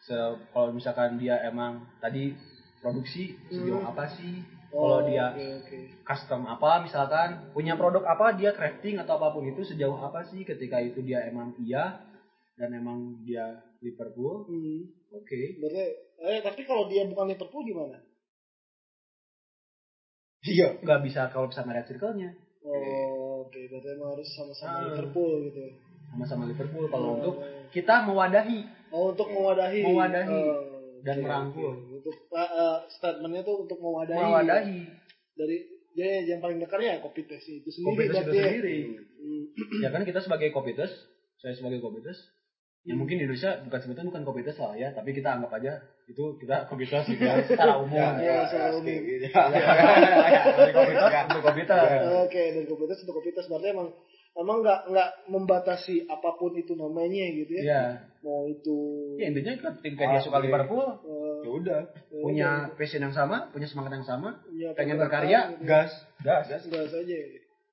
[0.00, 2.32] Se- kalau misalkan dia emang tadi
[2.80, 5.78] produksi sejauh apa sih kalau Oh, dia oke, oke.
[6.02, 10.42] custom apa misalkan punya produk apa dia crafting atau apa pun itu sejauh apa sih
[10.42, 12.00] ketika itu dia emang iya
[12.56, 14.88] dan emang dia Liverpool Hmm.
[15.12, 15.84] oke Berarti,
[16.18, 17.98] eh tapi kalau dia bukan Liverpool gimana?
[20.40, 20.80] Iya.
[20.80, 22.32] nggak bisa kalau sama red circle-nya
[22.62, 23.60] Oh, oke.
[23.62, 24.82] Berarti emang harus sama-sama Ah.
[24.86, 25.64] Liverpool gitu.
[26.10, 27.16] sama-sama Liverpool kalau Oh.
[27.16, 27.34] untuk
[27.70, 29.80] kita mewadahi Oh, untuk mewadahi.
[29.80, 30.26] Mewadahi.
[30.34, 30.58] Oh,
[31.00, 31.70] Dan oke, merangkul.
[31.72, 31.94] oke.
[31.96, 34.18] Untuk uh, uh, statementnya tuh untuk mewadahi.
[34.18, 34.78] mewadahi
[35.32, 35.56] Dari
[35.90, 38.10] dia yang paling dekarnya ya kopi tes itu sendiri.
[38.10, 38.42] kopitus itu ya.
[38.44, 38.76] sendiri
[39.20, 39.42] Hmm.
[39.78, 40.90] ya kan kita sebagai kopitus
[41.36, 42.16] saya sebagai kopitus
[42.82, 45.72] ya mungkin di Indonesia bukan sebutan bukan kopitus lah ya tapi kita anggap aja
[46.06, 48.88] itu kita kopitus gitu ya, secara umum Ya, secara umum.
[48.88, 49.26] gitu.
[49.30, 51.90] dari kopitus untuk kopitus
[52.24, 53.88] Oke, dari kopi tes untuk kopi tes berarti emang
[54.32, 57.62] emang nggak nggak membatasi apa pun itu namanya gitu ya.
[57.62, 57.82] ya
[58.20, 58.76] Mau itu
[59.16, 60.38] ya intinya ketika dia suka.
[60.38, 61.80] Liverpool eh, Ya udah.
[62.10, 65.64] punya passion yang sama punya semangat yang sama punya pengen pergerakan berkarya gitu.
[65.64, 67.16] gas gas gas saja.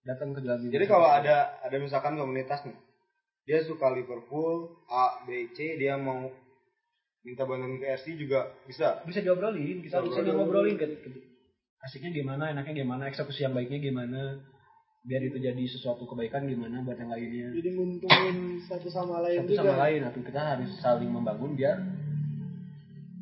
[0.03, 2.75] datang ke dalam Jadi kalau ada ada misalkan komunitas nih,
[3.47, 6.27] dia suka Liverpool A B C, dia mau
[7.23, 9.03] minta bantuan ke RC juga bisa.
[9.07, 10.91] bisa diobrolin kita Bisa bisa ngobrolin kan
[11.77, 14.41] asiknya gimana enaknya gimana eksekusi yang baiknya gimana
[15.07, 19.51] biar itu jadi sesuatu kebaikan gimana buat yang lainnya Jadi nguntungin satu sama lain satu
[19.55, 19.59] juga.
[19.63, 21.77] sama lain atau kita harus saling membangun biar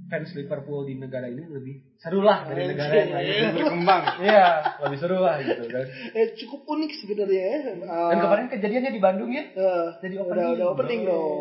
[0.05, 4.03] fans Liverpool di negara ini lebih seru lah dari negara yang lain Lebih berkembang.
[4.19, 4.45] iya
[4.79, 5.85] lebih seru lah gitu kan
[6.17, 7.57] Eh, cukup unik sebenarnya ya.
[7.85, 10.53] Ah, dan kemarin kejadiannya di Bandung ya eh, jadi udah opening.
[10.53, 11.33] udah opening dong.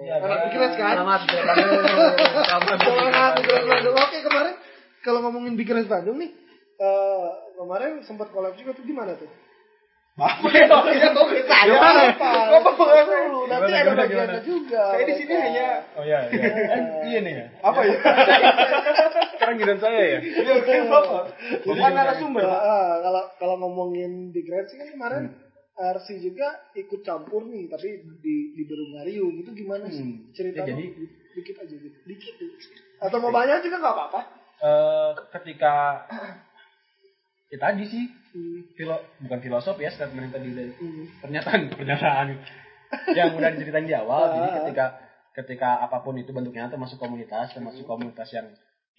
[0.00, 0.44] Iya, Anak kan?
[0.48, 0.94] pikiran kan?
[0.96, 1.20] Selamat.
[1.28, 3.94] Selamat Selamat Bandung.
[3.96, 4.54] Oke kemarin
[5.00, 6.30] kalau ngomongin Pikiran Bandung nih,
[6.76, 9.28] eh kemarin sempat collab juga tuh gimana tuh?
[10.18, 10.66] Apa ya?
[11.14, 11.74] Kok ke saya?
[11.78, 12.30] Apa?
[12.58, 13.06] Apa pengaruh?
[13.30, 13.40] dulu?
[13.46, 14.82] Nanti ada bagiannya juga.
[14.92, 16.50] Saya di sini hanya Oh iya, iya.
[17.06, 17.46] Iya nih ya.
[17.62, 17.96] apa ya?
[19.32, 20.18] Sekarang giliran saya ya.
[20.20, 21.22] Iya, oke, Bapak.
[21.64, 22.42] Bukan narasumber,
[23.00, 25.22] kalau kalau ngomongin Big Red sih kan kemarin
[25.72, 27.88] RC juga ikut campur nih, tapi
[28.20, 30.92] di di Berungarium itu gimana sih cerita Ya, jadi-
[31.30, 32.70] dikit aja gitu, dikit dikit.
[33.00, 34.20] Atau mau banyak juga nggak apa-apa.
[34.60, 36.04] Eh, ketika
[37.48, 38.62] ya tadi sih Hmm.
[38.74, 41.04] filo bukan filosof ya statement yang tadi udah Hmm.
[41.18, 42.26] pernyataan pernyataan
[43.12, 44.54] yang udah diceritain di awal jadi Ah.
[44.62, 44.84] ketika
[45.30, 48.46] ketika apa pun itu bentuknya termasuk komunitas termasuk komunitas yang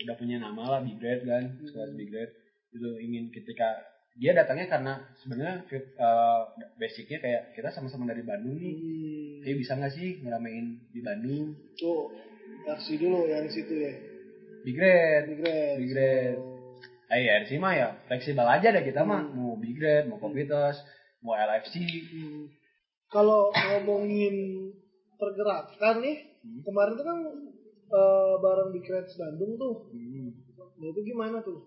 [0.01, 2.33] udah punya nama lah big grade kan sekelas big grade
[2.71, 6.41] itu ingin ketika dia datangnya karena sebenarnya eh,
[6.75, 8.99] basicnya kayak kita sama-sama dari Bandung nih Hmm.
[9.41, 12.13] Jadi bisa nggak sih ngeramein di Bandung Tuh,
[12.61, 13.89] RC dulu yang situ ya.
[14.61, 15.75] Big Red Big Red.
[15.81, 16.37] Big Red.
[16.37, 16.50] Eh
[17.17, 19.35] ya RC mah ya fleksibel aja deh kita mah Hmm.
[19.35, 20.79] mau Big Red mau Kopitos
[21.19, 22.47] mau LFC Hmm.
[23.11, 24.35] Kalau ngomongin
[25.19, 26.61] pergerakan nih, Hmm.
[26.63, 27.19] kemarin tuh kan
[27.91, 29.91] eh, bareng Big Red Bandung tuh.
[29.91, 30.31] Hmm.
[30.79, 31.59] Nah, itu gimana tuh?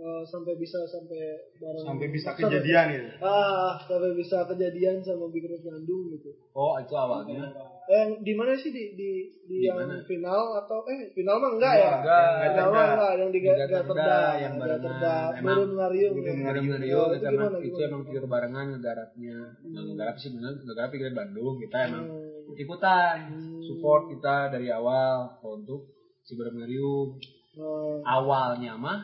[0.00, 1.20] Eh, sampai bisa sampai
[1.54, 3.08] bareng Sampai bisa sampai- kejadian gitu.
[3.20, 6.32] Ah, sampai bisa kejadian sama Big Red Bandung gitu.
[6.52, 7.52] Oh itu awalnya
[7.84, 9.10] Eh, yang di mana sih di di
[9.44, 10.00] di, Di yang mana?
[10.00, 11.92] final atau eh final mah enggak ya?
[11.92, 14.54] Enggak, Final mah enggak, yang di Gaterda, yang.
[14.56, 16.12] Gaterda, Emang Nurun Ngariung.
[16.14, 16.32] Nurun ya.
[16.40, 19.36] Ngariung Ngariung itu emang itu emang pure barengan ngegarapnya
[19.66, 22.56] Nah, ngegarap sih bener ngegarap Big Red Bandung kita emang Hmm.
[22.56, 23.18] ikutan
[23.60, 25.92] support kita dari awal untuk
[26.22, 27.20] si Ngariung
[27.52, 29.02] Oh, awalnya mah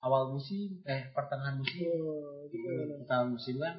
[0.00, 1.84] awal musim eh pertengahan musim.
[2.00, 3.04] Oh, itu gimana?
[3.04, 3.76] pertengahan musim kan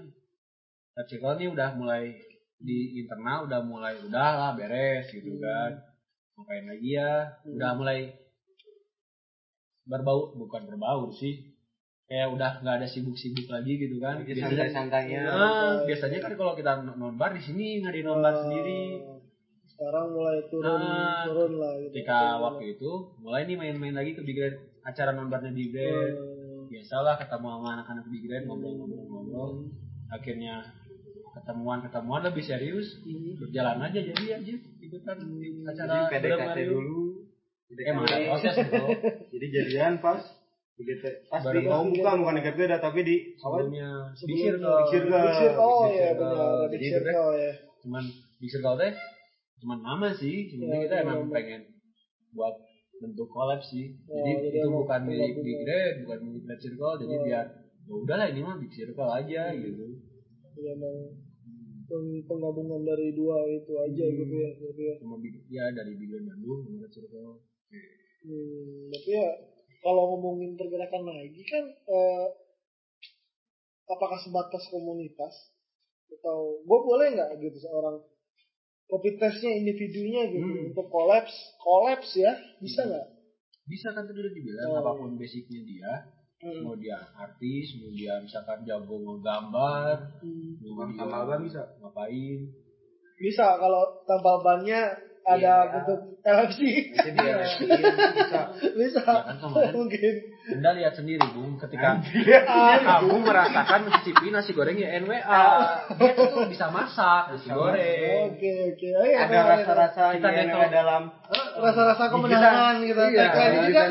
[1.08, 2.14] Circle ini udah mulai
[2.62, 5.82] di internal udah mulai udah lah beres gitu kan.
[6.38, 7.32] Ngapain lagi ya?
[7.48, 8.12] Udah mulai
[9.82, 11.58] berbau bukan berbau sih
[12.06, 14.22] kayak udah nggak ada sibuk-sibuk lagi gitu kan.
[14.22, 15.22] Biasanya santai-santainya.
[15.26, 19.02] nah, biasanya kan kalau kita nonbar di sini nggak di nonbar sendiri.
[19.72, 21.90] Sekarang mulai turun Nah, turun lah gitu.
[21.96, 26.14] ketika waktu itu mulai nih main-main lagi ke Big Red acara nonbarnya Big Red
[26.62, 26.68] Hmm.
[26.68, 29.68] biasalah ketemu sama anak-anak Big Red ngobrol-ngobrol-ngobrol.
[30.08, 30.64] Akhirnya
[31.32, 32.96] ketemuan ketemuan lebih serius.
[33.38, 37.00] Berjalan aja jadi aja ikutan di acara Jadi PDKT dulu.
[37.82, 38.54] emang ada proses
[39.34, 40.24] Jadi jadian pas.
[40.72, 43.90] Begitu pas di oh bukan bukan di Garuda tapi di Big Sebelumnya.
[44.16, 44.80] Circle
[45.22, 45.62] Big Circle.
[45.62, 47.52] Oh ya benar, Jadi Circle ya.
[47.82, 48.04] cuman
[48.40, 48.94] Big Circle teh
[49.60, 50.50] cuman nama sih.
[50.50, 51.34] Sebenarnya Ya, kita iya, emang nama.
[51.36, 51.62] pengen
[52.32, 52.56] buat
[53.02, 55.34] bentuk collab sih Oh, jadi jadi itu bukan milik.
[55.42, 57.24] Big Red bukan milik Red Circle jadi Oh.
[57.26, 57.46] biar
[57.82, 59.86] ya udahlah ini mah Big Circle aja gitu
[60.54, 61.18] Ya, emang
[61.88, 64.18] peng- penggabungan dari dua itu aja Hmm.
[64.20, 64.50] gitu ya.
[64.54, 64.96] Gitu ya.
[64.96, 67.42] sama Big ya dari Big Red Bandung sama Red Circle
[68.22, 69.28] Hmm, tapi ya
[69.82, 72.28] kalau ngomongin pergerakan lagi kan eh,
[73.88, 75.34] apakah sebatas komunitas
[76.12, 77.98] atau gue boleh nggak gitu seorang
[78.92, 80.68] kopi testnya individunya gitu Hmm.
[80.68, 83.08] untuk kolaps kolaps ya bisa nggak?
[83.64, 84.78] bisa kan tadi udah dibilang Oh.
[84.78, 85.92] apa pun basicnya dia
[86.42, 86.62] Hmm.
[86.62, 90.60] mau dia artis mau dia misalkan jago ngegambar Hmm.
[90.60, 91.64] mau dia Tambal ban bisa.
[91.80, 92.40] ngapain
[93.16, 94.82] Bisa kalau tampal bannya
[95.22, 95.56] ada Iya.
[95.72, 96.60] bentuk LFC
[96.92, 97.36] Nanti dia
[98.12, 98.42] bisa.
[98.74, 99.02] bisa.
[99.06, 100.14] Ya kan, mungkin.
[100.52, 102.02] Anda lihat sendiri bung ketika
[102.82, 105.46] kamu merasakan mencicipi nasi goreng ya NWA
[105.94, 108.34] dia tuh bisa masak nasi goreng.
[108.34, 108.88] oke oke.
[108.92, 110.70] Oh, iya, Ada rasa-rasa Kita yang dental.
[110.74, 111.02] dalam
[111.56, 113.02] rasa-rasa kemenangan gitu.
[113.04, 113.26] Iya,
[113.62, 113.84] juga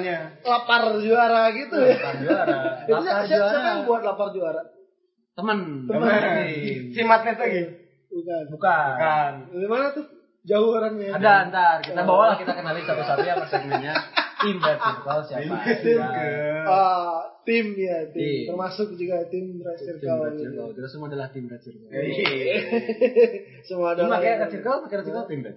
[0.42, 1.94] lapar juara gitu ya.
[1.94, 2.58] Lapar juara.
[2.80, 3.68] Itu lapar siapa, siapa juara.
[3.70, 4.62] yang buat lapar juara?
[5.30, 5.58] temen.
[5.86, 6.20] Temen.
[6.90, 7.62] Si Matnet lagi.
[8.10, 8.42] Bukan.
[8.50, 8.90] bukan.
[8.98, 9.32] Kan.
[9.48, 10.04] Dari mana tuh?
[10.40, 11.12] Jauh orangnya.
[11.14, 13.92] ada ntar kita bawa lah kita kenalin satu-satu ya segmennya
[14.40, 16.00] tim Red Circle siapa Tim.
[16.00, 16.64] aja.
[16.64, 18.16] Ah, tim ya, tim.
[18.16, 18.44] Tim.
[18.48, 20.16] Termasuk juga tim Red tim Circle.
[20.22, 21.88] Red Circle kita semua adalah tim Red Circle
[23.68, 24.16] Semua Tim ada.
[24.16, 25.56] pakai Red Circle pakai Red Circle tim Red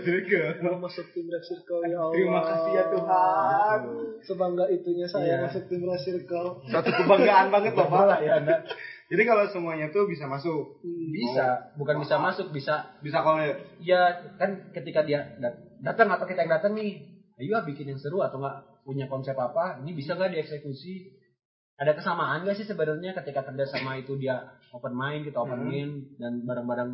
[0.00, 2.14] Circle Mau masuk tim Red Circle ya Allah.
[2.14, 3.78] Terima kasih ya Tuhan.
[4.24, 5.44] Sebangga itunya saya Iya.
[5.44, 6.48] masuk tim Red Circle.
[6.64, 8.06] Suatu kebanggaan banget Bapak Bapak.
[8.06, 8.56] lah ya anda
[9.08, 10.84] Jadi kalau semuanya tuh bisa masuk.
[10.84, 11.72] bisa.
[11.80, 12.92] Bukan bisa masuk bisa.
[13.00, 13.40] Bisa kalau
[13.80, 14.00] ya
[14.36, 17.00] kan ketika dia dat- datang atau kita yang datang nih
[17.38, 21.16] ayo ah bikin yang seru atau nggak punya konsep apa ini bisa nggak dieksekusi?
[21.78, 24.44] Ada kesamaan nggak sih sebenarnya ketika kerja sama itu dia
[24.74, 25.70] open mind kita open Hmm.
[25.70, 26.90] mind dan bareng-bareng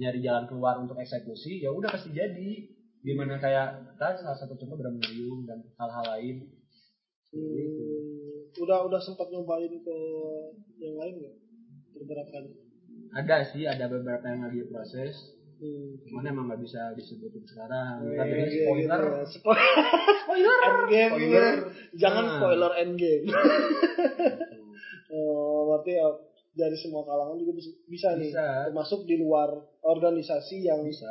[0.00, 1.60] nyari jalan keluar untuk eksekusi?
[1.60, 2.72] Ya udah pasti jadi.
[3.04, 6.36] Gimana kayak kita salah satu contoh bermerium dan hal-hal lain
[7.34, 9.96] Hmm, udah udah sempat nyobain ke
[10.78, 11.36] yang lain nggak?
[11.92, 12.44] Pergerakan.
[13.12, 15.14] ada sih ada beberapa yang lagi proses
[15.54, 15.94] Hmm.
[16.04, 19.24] cuman emang nggak bisa disebutin sekarang Iya, kan jadi iya, spoiler gitu ya.
[19.24, 19.62] Spo-
[20.20, 21.46] spoiler endgame Spoiler.
[21.94, 22.34] jangan Nah.
[22.36, 23.24] spoiler endgame
[25.08, 26.06] oh berarti ya
[26.54, 28.66] dari semua kalangan juga bisa, bisa nih Bisa.
[28.66, 31.10] termasuk di luar organisasi yang bisa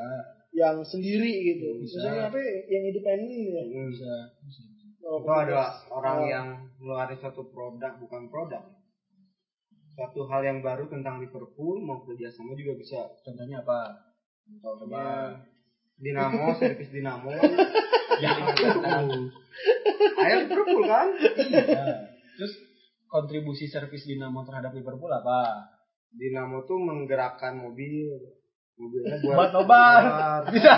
[0.52, 2.00] yang sendiri gitu Bisa.
[2.00, 4.64] misalnya apa ya, yang independen ya bisa, bisa.
[5.04, 6.28] Oh, itu ada orang Oh.
[6.28, 6.48] yang
[6.80, 8.64] ngeluarin satu produk bukan produk.
[9.94, 13.00] Satu hal yang baru tentang Liverpool mau kerjasama juga bisa.
[13.22, 13.94] Contohnya apa?
[14.58, 15.38] Contohnya
[15.94, 17.30] Dinamo servis Dinamo.
[18.18, 18.32] Ya
[20.24, 21.08] ayo Liverpool kan?
[21.14, 21.86] Iya.
[22.40, 22.54] Terus
[23.06, 25.68] kontribusi servis Dinamo terhadap Liverpool apa?
[26.10, 28.10] Dinamo tuh menggerakkan mobil
[28.74, 30.02] mobilnya buat nobar
[30.50, 30.74] bisa.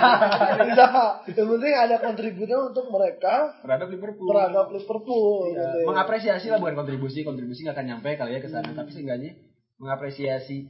[0.62, 0.86] Bisa.
[1.26, 4.28] Yang penting ada kontribusinya untuk mereka terhadap Liverpool.
[4.28, 5.86] terhadap Liverpool Ya, gitu ya.
[5.86, 7.20] mengapresiasi lah bukan kontribusi.
[7.22, 8.68] Kontribusi nggak akan nyampe kali ya ke sana.
[8.70, 9.32] Tapi seenggaknya
[9.76, 10.68] mengapresiasi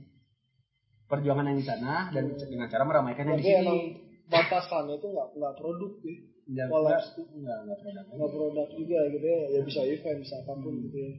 [1.07, 3.79] perjuangan yang di sana dan dengan cara meramaikan yang di Tapi sini.
[4.27, 6.15] batasannya itu nggak nggak produk ya
[6.47, 9.41] Nggak- kolaps nggak- nggak nggak produk nggak produk juga gitu ya.
[9.51, 11.11] Ya bisa event bisa apa pun gitu ya.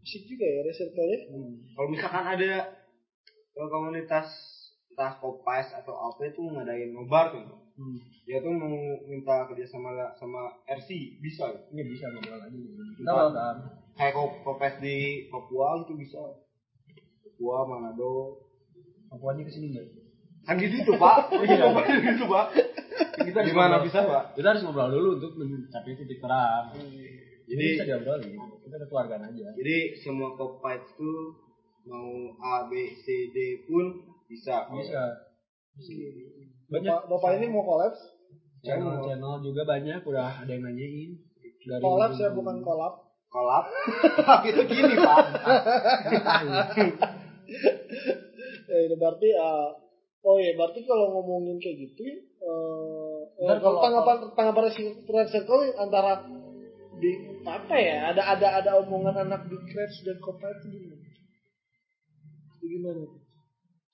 [0.00, 1.18] Musik juga ya reserta ya
[1.72, 2.52] kalau misalkan ada
[3.54, 4.28] komunitas
[4.94, 7.42] entah kopas atau apa itu ngadain nobar tuh.
[7.74, 7.98] Hmm.
[8.22, 8.70] dia tuh mau
[9.10, 11.50] minta kerja sama sama RC bisa.
[11.50, 11.58] Ya?
[11.74, 12.54] ini bisa ngobrol lagi.
[13.02, 13.58] Kita welcome
[13.98, 16.22] kayak kop kopes di Papua itu bisa.
[17.26, 18.38] Papua Manado.
[19.10, 19.86] Papuanya ke sini nggak?
[20.46, 21.34] Kan gitu tuh pak.
[21.62, 22.46] Nobar gitu pak.
[23.26, 24.38] Kita gimana bisa pak?
[24.38, 26.70] Kita harus ngobrol dulu untuk mencapai titik terang.
[26.78, 28.38] Jadi Jadi- bisa diobrolin.
[28.38, 29.46] Kita kekeluargaan aja.
[29.58, 31.12] Jadi semua kopet itu
[31.90, 35.02] mau A B C D pun bisa bisa.
[36.70, 36.90] Banyak.
[36.90, 38.00] Bapak, bapak ini mau kolaps
[38.66, 41.10] channel channel juga banyak udah ada yang nanyain.
[41.80, 42.94] Kolaps ya bukan kolap
[43.30, 43.66] kolap
[44.50, 45.18] itu gini pak.
[48.68, 49.68] Ya itu berarti eh,
[50.24, 54.64] oh ya berarti kalau ngomongin kayak gitu eh Ntar eh, kalau kalau- tanggapan tanggapan
[55.08, 56.22] Red Circle antara
[56.94, 57.10] di
[57.42, 61.04] apa ya ada ada ada omongan anak Big Reds dan Copa itu gimana?
[62.54, 63.23] Itu gimana?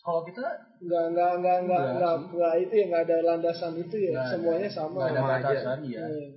[0.01, 0.43] Kalau kita
[0.81, 4.33] Nggak nggak nggak nggak Nggak nggak, itu ya nggak ada landasan itu ya Nggak ada.
[4.33, 4.99] semuanya sama.
[4.99, 6.31] nggak ada batasan ya Hmm.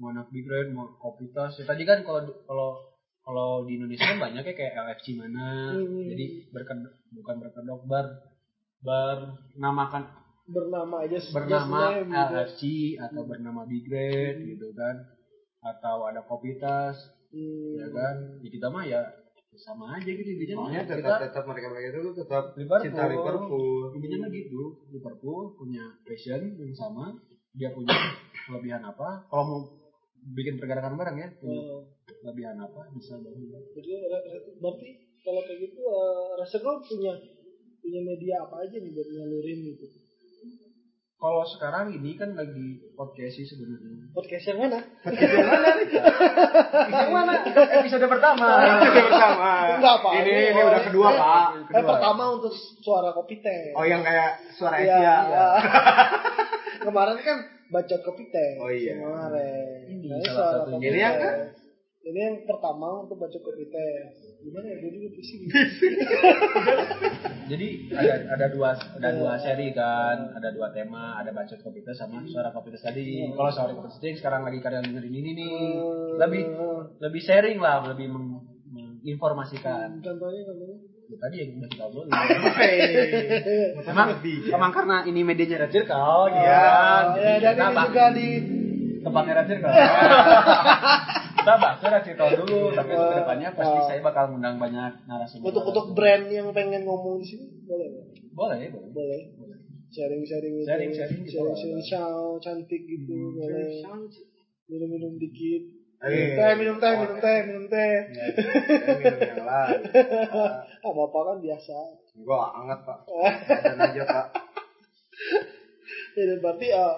[0.00, 2.68] mau anak big red mau kopitas ya, tadi kan kalau kalau
[3.20, 6.08] kalau di Indonesia kan banyaknya kayak LFC mana Hmm.
[6.08, 8.06] jadi berkedok bukan berkedok bar
[8.80, 10.04] bernamakan
[10.50, 12.10] Bernama aja bernama gitu.
[12.10, 12.60] LFC
[12.98, 15.04] atau bernama big red gitu kan
[15.60, 16.96] atau ada kopitas
[17.30, 17.76] Hmm.
[17.76, 19.04] ya kan ya kita mah ya
[19.60, 22.84] sama aja gitu intinya soalnya kita tetap tetap mereka mereka itu tetap Liverpool.
[22.88, 27.04] cinta Liverpool intinya mah gitu Liverpool punya passion yang sama
[27.52, 27.92] dia punya
[28.48, 29.60] kelebihan apa kalau mau
[30.32, 31.80] bikin pergerakan bareng ya punya Hmm.
[32.20, 33.90] kelebihan apa bisa bangun Jadi
[34.60, 34.88] berarti
[35.20, 37.12] kalau kayak gitu uh, Circle punya
[37.80, 39.86] punya media apa aja nih buat nyalurin gitu?
[41.20, 44.80] Kalau sekarang ini kan lagi podcast sih sebenarnya Podcast yang mana?
[46.88, 48.46] yang mana episode pertama
[48.80, 50.12] Episode pertama Enggak pak.
[50.18, 53.76] ini ini udah kedua pak Eh pertama untuk suara kopi teh.
[53.76, 55.46] oh yang kayak suara Iya, Asia iya.
[56.88, 58.50] Kemarin kan baca kopi teh.
[58.56, 58.96] Oh, iya.
[58.96, 59.78] Kemarin.
[59.86, 61.20] Ini Nah, salah Ini yang teh.
[61.22, 61.36] kan?
[62.00, 63.92] Ini yang pertama untuk baca teh.
[64.40, 64.76] Gimana ya?
[64.80, 65.44] Gue juga pusing.
[67.44, 70.32] jadi ada ada dua ada dua seri kan.
[70.32, 71.20] Ada dua tema.
[71.20, 73.20] Ada bacot kopitas sama suara kopitas tadi.
[73.36, 75.52] Kalau suara tadi yang sekarang lagi kalian dengerin ini nih.
[76.16, 76.42] Lebih
[77.04, 80.00] lebih sharing lah lebih meng- menginformasikan.
[80.00, 80.76] Contohnya contohnya.
[81.10, 82.12] Ya, tadi yang udah kita obrolin.
[83.92, 88.28] Emang emang karena ini medianya Red Circle Oh, ya, dan kita ini juga di
[89.02, 89.72] tempatnya Red Circle
[91.40, 91.52] kita
[91.88, 93.86] Red Circle dulu tapi untuk ke depannya pasti Oh.
[93.88, 95.48] saya bakal ngundang banyak narasumber.
[95.48, 98.06] Untuk untuk brand yang pengen ngomong di sini boleh nggak?
[98.30, 98.90] boleh boleh.
[98.92, 99.20] Boleh.
[99.90, 100.66] Sharing sharing gitu.
[100.68, 101.34] Sharing- sharing gitu.
[101.34, 101.58] Sharing lah.
[101.58, 103.82] sharing show cantik gitu boleh.
[104.70, 105.62] Minum minum dikit.
[106.00, 106.32] Eh.
[106.32, 107.94] teh minum teh minum teh minum teh.
[108.08, 109.80] Minum yang lain.
[110.86, 111.76] Apa apa kan biasa.
[112.24, 112.98] Gua anget pak.
[113.66, 114.26] Dan aja pak.
[116.16, 116.96] Ya berarti uh,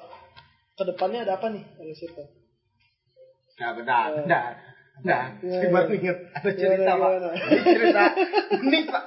[0.78, 2.41] ke depannya ada apa nih ada siapa
[3.62, 4.50] nah benar benar
[5.02, 5.94] nah Iya, tiba iya.
[5.98, 7.10] inget ada Gimana, cerita pak.
[7.42, 8.02] ini cerita
[8.60, 9.04] ini pak.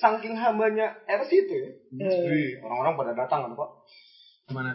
[0.00, 1.70] Saking hambanya RC itu ya.
[2.08, 2.50] Eh.
[2.62, 3.70] Orang-orang pada datang kan pak.
[4.46, 4.70] Gimana?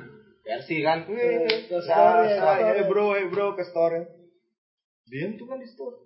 [0.46, 1.08] RC kan?
[1.08, 4.06] Eh, ke store ya, saya, eh bro eh bro ke store.
[5.08, 6.04] Dia tuh kan di store.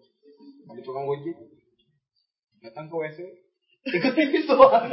[0.78, 1.36] Di tukang gojek
[2.62, 3.20] datang ke WC
[3.80, 4.92] ikut pipis doang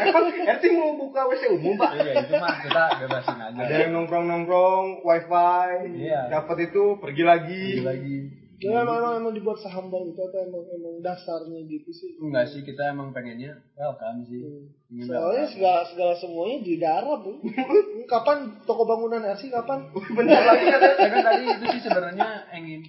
[0.00, 3.60] emang RC mau buka WC umum pak Iya itu mah kita bebasin aja.
[3.60, 5.68] ada yang nongkrong nongkrong wifi
[6.00, 6.32] Iya.
[6.32, 8.18] dapat itu pergi lagi lagi.
[8.62, 12.14] Ya emang, emang, emang dibuat sahambal itu atau emang emang dasarnya gitu sih.
[12.22, 14.70] Enggak sih kita emang pengennya welcome sih.
[14.86, 17.42] Ingin Soalnya segala segala semuanya di darat bu.
[18.12, 19.90] kapan toko bangunan RC kapan?
[19.90, 20.80] bentar lagi kan
[21.26, 22.86] tadi itu sih sebenarnya ingin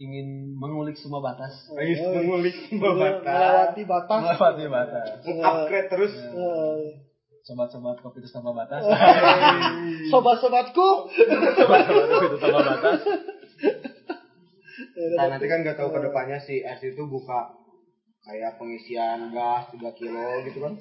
[0.00, 1.68] ingin mengulik semua batas.
[1.70, 4.20] Lagi mengulik batas Melewati batas.
[4.24, 5.06] Melewati batas.
[5.52, 6.80] upgrade terus Eh,
[7.40, 8.84] Sobat-sobat kopi itu tambah batas.
[10.12, 10.88] Sobat-sobatku.
[11.08, 12.98] Sobat-sobat kopi itu tambah batas.
[14.96, 17.52] Ya, nah nanti kan nggak tahu ke depannya si RC itu buka
[18.20, 20.72] kayak pengisian gas 3 kilo gitu kan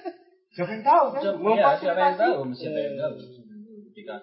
[0.54, 2.32] siapa yang tahu kan mau Iya, siapa yang tahu?
[2.54, 3.12] Siapa yang tahu?
[3.90, 4.14] Ketika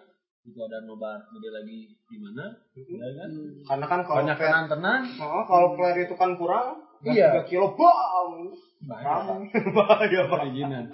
[0.42, 2.50] itu ada nobar dia lagi di mana?
[2.74, 3.30] Ya kan?
[3.62, 5.02] karena kan kalau Banyak flare tenan-tenan.
[5.18, 7.42] oh, kalau flare itu kan kurang Iya.
[7.42, 8.30] 3 kilo bam
[8.82, 9.42] Bahaya.
[9.78, 10.22] Bahaya.
[10.28, 10.86] Perizinan.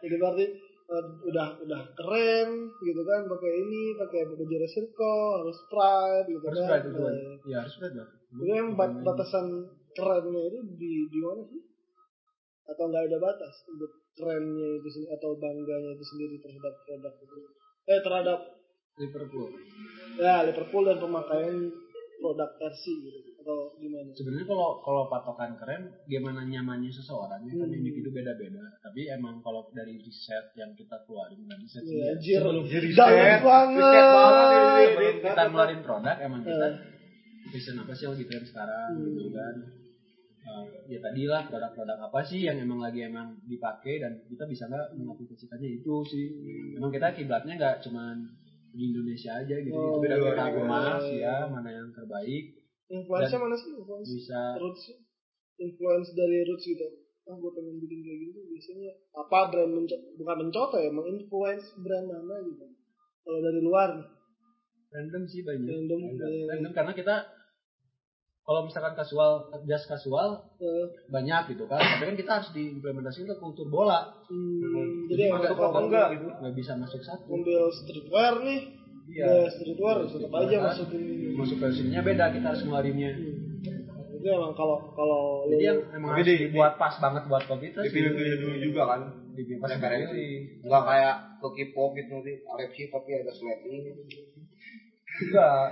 [0.00, 0.44] Jadi berarti
[0.86, 2.48] eh, udah udah keren
[2.78, 6.80] gitu kan pakai ini pakai baju Jera Circle harus pride gitu Harus kan.
[6.80, 6.92] kan.
[6.92, 8.10] Nah, Ya harus berat dong.
[8.36, 9.46] Itu yang bat- batasan
[9.90, 11.60] kerennya itu di di mana sih?
[12.66, 17.36] Atau nggak ada batas untuk kerennya itu sendiri atau bangganya itu sendiri terhadap produk itu?
[17.84, 18.38] Eh terhadap
[19.00, 19.48] Liverpool.
[20.20, 21.56] ya Liverpool dan pemakaian
[22.20, 24.12] produk versi gitu atau gimana?
[24.12, 27.78] Sebenarnya kalau kalau patokan keren, gimana nyamannya seseorang ya kan Hmm.
[27.80, 28.60] individu beda-beda.
[28.78, 32.38] Tapi emang kalau dari riset yang kita keluarin, bukan riset ya, anjir.
[32.38, 33.80] sebelum Dalam banget.
[33.80, 34.46] Riset banget
[34.84, 36.74] sebelum kita ngeluarin produk, emang kita Eh.
[37.48, 39.04] riset apa sih yang lagi tren sekarang Hmm.
[39.08, 39.56] gitu kan.
[40.40, 44.64] Eh, ya tadi lah produk-produk apa sih yang emang lagi emang dipakai dan kita bisa
[44.66, 46.26] nggak mengaplikasikannya itu sih.
[46.76, 48.24] Emang kita kiblatnya nggak cuman
[48.70, 50.44] di Indonesia aja gitu, Oh, tapi dari iya, kita
[51.10, 51.18] iya.
[51.20, 52.44] ya mana yang terbaik.
[52.86, 53.70] Influence Dan- mana sih?
[53.72, 54.82] Influence bisa roots
[55.56, 56.86] influence dari roots gitu.
[57.22, 62.06] Ah gue pengen bikin kayak gitu biasanya apa brand menco- bukan mencontoh ya menginfluence brand
[62.06, 62.66] mana gitu.
[63.20, 63.90] Kalau dari luar
[64.90, 65.68] random sih banyak.
[65.68, 66.48] Random, iya.
[66.48, 67.14] random karena kita
[68.50, 69.30] kalau misalkan kasual
[69.62, 75.06] jas kasual eh, banyak gitu kan tapi kan kita harus diimplementasikan ke kultur bola hmm,
[75.06, 76.26] jadi Masuk kalau enggak gitu?
[76.26, 78.60] nggak bisa masuk satu ngambil streetwear nih
[79.06, 79.26] Iya.
[79.26, 84.14] ya streetwear tetap aja Kan masukin masuk versinya beda kita harus ngeluarinnya hmm.
[84.14, 87.78] itu emang kalau kalau jadi yang emang harus di- dibuat pas banget buat kopi itu
[87.80, 89.00] Dipilih-pilih dulu juga kan.
[89.30, 90.10] di pas Referensi.
[90.10, 93.82] dipilih Enggak kayak ke K-pop gitu nanti Alexi tapi ada sleting.
[95.20, 95.64] Enggak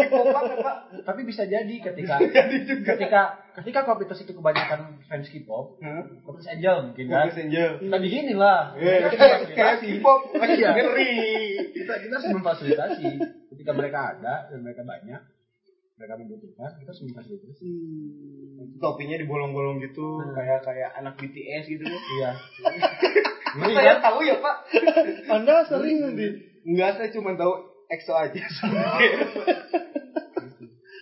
[1.06, 2.16] tapi bisa jadi ketika
[2.86, 3.22] ketika
[3.54, 5.76] ketika kopitus itu kebanyakan fans K-pop
[6.22, 7.70] kopitus Angel mungkin kan Focus Angel.
[7.78, 9.16] kita bikinin lah Kita
[9.50, 10.70] kayak K-pop lagi Iya.
[10.72, 11.14] ngeri.
[11.74, 13.08] kita kita harus memfasilitasi
[13.50, 15.20] ketika mereka ada dan mereka banyak
[15.94, 18.76] mereka membutuhkan kita harus memfasilitasi hmm.
[18.76, 20.32] Topinya dibolong-bolong gitu Hmm.
[20.32, 21.84] kayak kayak anak BTS gitu.
[21.84, 22.30] iya
[23.50, 24.02] Ngeri Saya kan?
[24.04, 24.56] tahu ya, Pak.
[25.28, 26.26] anda sering di
[26.60, 28.42] Enggak, saya cuma tahu EXO aja.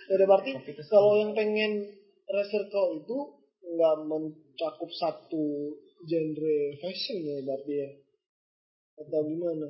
[0.09, 0.51] ya udah berarti
[0.87, 1.85] kalau yang pengen
[2.25, 3.17] recircle itu
[3.61, 5.45] nggak mencakup satu
[6.01, 7.89] genre fashion ya berarti ya
[8.97, 9.67] atau gimana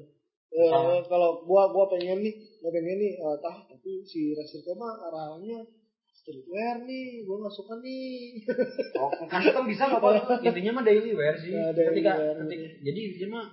[0.49, 0.97] eh, Ah.
[1.03, 5.59] kalau gua gua pengen nih gua pengen nih eh, tah tapi si recircle mah arahnya
[6.09, 8.39] streetwear nih gua nggak suka nih
[8.95, 10.13] Oh, custom bisa nggak, Pak?
[10.47, 12.35] intinya mah daily wear sih Ya, daily ketika wear.
[12.39, 13.45] ketika- jadi intinya mah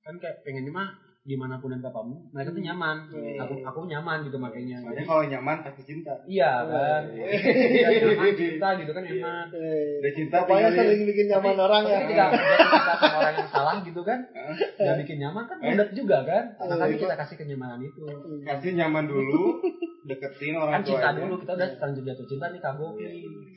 [0.00, 0.88] kan kayak pengennya mah
[1.26, 2.96] di mana pun dan kapan pun mereka tuh nyaman.
[3.10, 3.34] Hmm.
[3.42, 4.78] aku aku nyaman gitu makanya.
[4.78, 6.14] Soalnya Jadi, kalau nyaman pasti cinta.
[6.30, 7.02] iya kan?
[7.76, 10.78] Iya, nyaman cinta gitu kan enak eh, Udah cinta tinggalin.
[10.78, 12.26] sering bikin nyaman orang tapi ya.
[12.30, 12.30] jatuh
[12.70, 14.18] cinta sama orang yang salah gitu kan?
[14.78, 16.44] Nggak bikin nyaman kan mudah juga kan?
[16.62, 18.00] Makanya kita kasih kenyamanan itu.
[18.46, 19.44] Kasih nyaman dulu,
[20.06, 22.94] deketin orang kan cinta dulu kita udah terlanjur jatuh cinta nih nih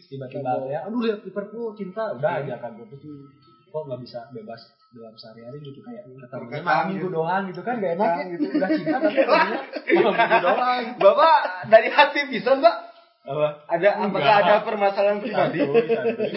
[0.09, 0.79] tiba-tiba ya?
[0.89, 2.17] Aduh lihat Liverpool cinta.
[2.17, 2.57] Udah aja
[2.97, 3.29] tuh
[3.69, 7.13] kok nggak bisa bebas dalam sehari-hari gitu kayak ketemunya Terkesan malam minggu gitu.
[7.13, 9.57] doang gitu kan gak enak gitu udah cinta tapi ketemunya
[9.93, 11.37] malam minggu doang Bapak
[11.67, 12.75] dari hati bisa, Mbak?
[13.19, 15.59] apa Ada apakah ada permasalahan pribadi?
[15.61, 16.31] santuy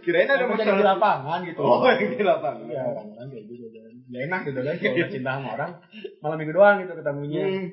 [0.00, 0.86] Kirain ada jadi di masalah.
[0.94, 2.64] lapangan gitu Oh, yang di lapangan.
[2.64, 3.92] Iya, orang-orang kayak gitu kan.
[4.08, 5.70] Gak enak gitu kan kalau udah cinta sama orang
[6.18, 7.42] malam minggu doang gitu ketemunya.
[7.44, 7.66] Hmm.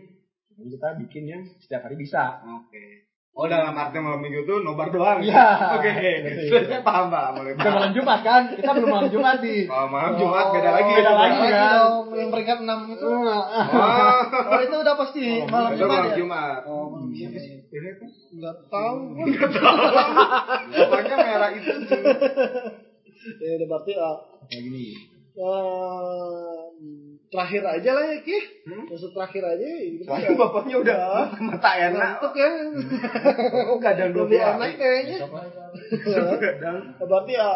[0.58, 2.44] Kita bikin yang setiap hari bisa.
[2.44, 3.05] Oke.
[3.36, 5.20] Oh, dalam arti malam minggu tuh nobar doang.
[5.20, 5.76] Iya.
[5.76, 5.92] Oke.
[6.48, 7.36] Saya paham, Pak.
[7.36, 8.48] Mulai Bukan malam Jumat kan?
[8.56, 9.68] Kita belum malam Jumat nih.
[9.68, 10.92] Kalau malam Jumat beda lagi.
[10.96, 11.80] beda lagi, lagi kan?
[12.16, 13.44] yang peringkat 6 itu Oh,
[14.56, 16.58] oh itu udah pasti malam itu Jumat malam ya Jumat.
[16.64, 17.44] oh malam Jumat
[18.36, 18.96] nggak tahu
[20.72, 22.02] Pokoknya merah itu tuh.
[23.36, 24.18] ya udah berarti ah,
[24.48, 24.86] Kayak gini.
[27.26, 28.38] Eh, terakhir aja lah ya ki.
[28.70, 28.84] Hmm?
[28.86, 30.98] maksud terakhir aja ya gitu Soalnya bapaknya udah
[31.42, 32.14] mata enak.
[32.38, 32.50] ya
[33.74, 35.18] Oh, gadang dua lebih enak kayaknya.
[36.38, 36.78] Gadang.
[37.10, 37.50] berarti ya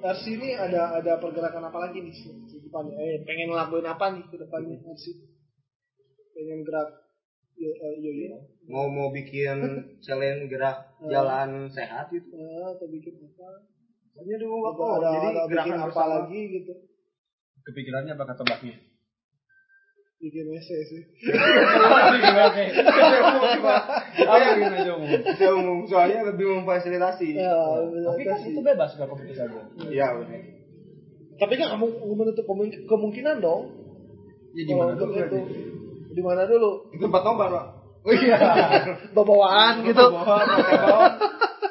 [0.00, 2.14] versi ini ada ada pergerakan apa lagi nih
[2.48, 2.96] di depannya?
[2.96, 5.12] Eh pengen ngelakuin apa nih ke depannya versi
[6.32, 6.88] pengen gerak
[7.60, 8.36] yo eh, yo yo.
[8.72, 9.60] Mau mau bikin
[10.04, 12.32] challenge gerak jalan sehat gitu.
[12.32, 13.68] Eh, atau bikin apa?
[14.10, 16.72] Soalnya dulu ada, jadi ada bikin gerakan apa lagi gitu?
[17.60, 18.24] Kepikirannya apa
[20.20, 20.52] tebaknya?
[20.52, 21.02] bikin essay sih
[24.20, 25.08] Apa bikin aja umum.
[25.08, 27.28] Bisa umum, soalnya lebih memfasilitasi.
[27.34, 27.56] ya,
[28.04, 29.60] Tapi kan itu bebas kompetisi aja.
[29.82, 30.40] Iya benar.
[31.40, 33.72] tapi kan kamu menutup kemung- kemungkinan dong
[34.52, 35.40] Ya di mana untuk dulu itu berarti?
[36.10, 37.66] di mana dulu Di tempat nobar, Pak.
[38.00, 38.36] Oh iya.
[39.16, 40.04] bawaan gitu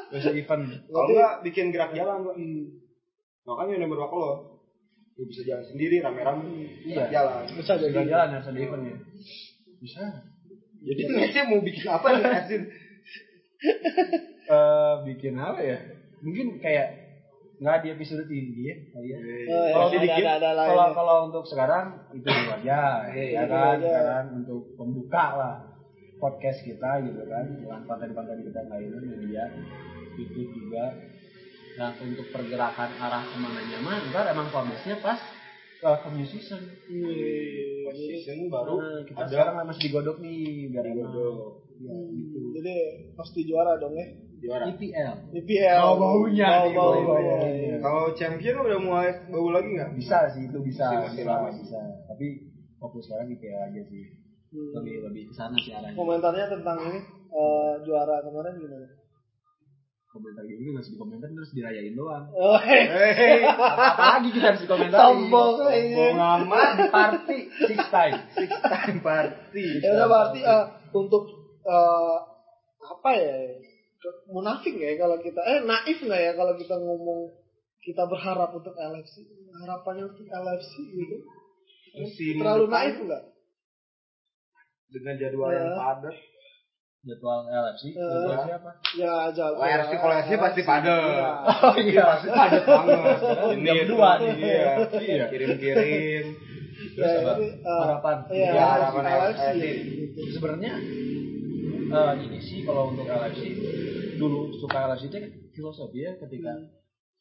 [0.10, 0.64] Besok event.
[0.90, 2.34] Kalau enggak bikin gerak jalan, Pak.
[3.46, 4.32] Makanya nomor berapa lo?
[5.20, 6.80] Lu bisa jalan sendiri rame-rame.
[6.88, 7.12] Iya.
[7.12, 7.44] Jalan.
[7.52, 8.98] bisa Jalan jalan harus ada event ya.
[9.84, 10.04] Bisa.
[10.80, 12.62] Jadi Messi mau bikin apa nih Asin?
[14.48, 15.78] Eh bikin apa ya?
[16.24, 16.88] Mungkin kayak
[17.60, 19.18] nggak di episode ini ya kali ya.
[19.20, 23.24] Oh, ya, Kalau ada, sedikit, ada, ada kalau kalau untuk sekarang itu dulu aja, ya
[23.44, 23.88] itu kan, aja.
[23.92, 25.56] sekarang untuk pembuka lah
[26.24, 29.44] podcast kita gitu kan, dengan konten-konten kita lainnya media,
[30.16, 30.96] YouTube juga.
[31.80, 35.16] Nah untuk pergerakan arah ke mananya mah, ntar emang publishnya pas
[35.80, 36.60] welcome new season.
[36.86, 41.10] Wih, Season baru Nah, kita ada sekarang masih digodok nih, biar emang
[41.80, 42.40] ya, Hmm, gitu.
[42.54, 42.76] Jadi
[43.16, 44.06] pasti juara dong ya.
[44.40, 44.68] juara.
[44.68, 45.14] IPL.
[45.34, 45.80] IPL.
[45.80, 47.38] Bau baunya Bau bau baunya.
[47.40, 47.76] baunya.
[47.80, 49.90] Kalau champion udah mulai bau lagi nggak?
[49.96, 51.50] Bisa sih itu bisa, Masih- masih lama.
[51.56, 51.80] bisa.
[52.06, 52.28] Tapi
[52.76, 54.04] fokus sekarang IPL aja sih.
[54.52, 54.72] Hmm.
[54.76, 55.96] Lebih lebih ke sana sih arahnya.
[55.96, 57.00] Komentarnya tentang ini
[57.30, 58.88] eh, juara kemarin gimana?
[60.10, 62.26] Komentar gini masih dikomentar terus dirayain doang.
[62.34, 64.98] Oh, Hei, Apa lagi kita harus dikomentar?
[64.98, 66.06] Sombong bau aja.
[66.42, 66.76] amat.
[66.90, 68.18] Party six time.
[68.34, 69.86] Six time party.
[69.86, 71.30] Ya udah berarti eh, untuk
[71.62, 72.18] eh,
[72.82, 73.38] apa ya?
[74.32, 77.30] Munafik ya kalau kita eh naif nggak ya kalau kita ngomong
[77.84, 81.18] kita berharap untuk LFC harapannya untuk LFC gitu
[82.40, 83.24] terlalu naif nggak?
[84.90, 85.78] dengan jadwal yang Ya.
[85.78, 86.16] padat.
[87.00, 87.96] Jadwal LFC, Eh.
[87.96, 88.70] jadwal siapa?
[88.94, 89.56] Ya jauh.
[89.56, 91.48] Oh, RFC kalau RFC pasti padat.
[91.64, 92.04] Oh iya.
[92.06, 93.18] Pasti padat banget.
[93.56, 94.32] Ini dua nih.
[94.36, 94.72] Iya.
[94.94, 95.26] Iya.
[95.28, 96.26] Kirim-kirim.
[96.90, 97.32] Terus Ya, apa?
[97.34, 98.16] jadi, eh, Harapan.
[98.30, 99.44] Iya, Ya, harapan LFC.
[99.48, 99.66] LFC.
[99.96, 100.20] gitu.
[100.36, 100.74] Sebenarnya
[101.90, 103.42] eh, ini sih kalau untuk LFC
[104.16, 106.52] dulu suka LFC itu kan filosofi ya ketika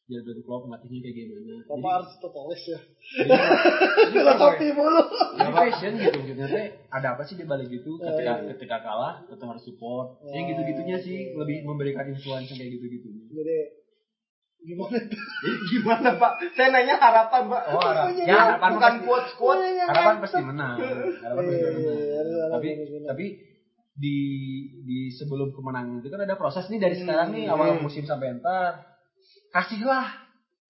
[0.09, 1.61] dia dari klub pelatihnya kayak gimana.
[1.69, 2.79] Bapak harus tulis ya.
[3.29, 5.03] jadi, Filosofi mulu.
[5.37, 6.17] jadi passion gitu
[6.49, 8.49] teh ada apa sih di balik itu Oh, ketika iya.
[8.51, 13.21] ketika kalah tetap harus support yang gitu gitunya sih lebih memberikan influence kayak gitu gitunya
[13.29, 13.57] Jadi
[14.59, 14.97] gimana?
[15.71, 16.31] Gimana Pak?
[16.51, 17.61] Saya nanya harapan Pak.
[17.69, 19.61] oh harap Bukan ya harapan Bukan quote quote.
[19.79, 22.69] harapan pasti menang harapan pasti Iya, menang iya, harapan tapi
[23.05, 23.25] tapi
[23.93, 24.17] di
[24.83, 28.88] di sebelum kemenangan itu kan ada proses nih dari sekarang nih awal musim sampai entar
[29.49, 30.05] kasihlah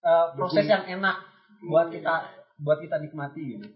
[0.04, 1.18] eh, proses yang enak
[1.68, 2.16] buat kita
[2.64, 3.68] buat kita nikmati gitu.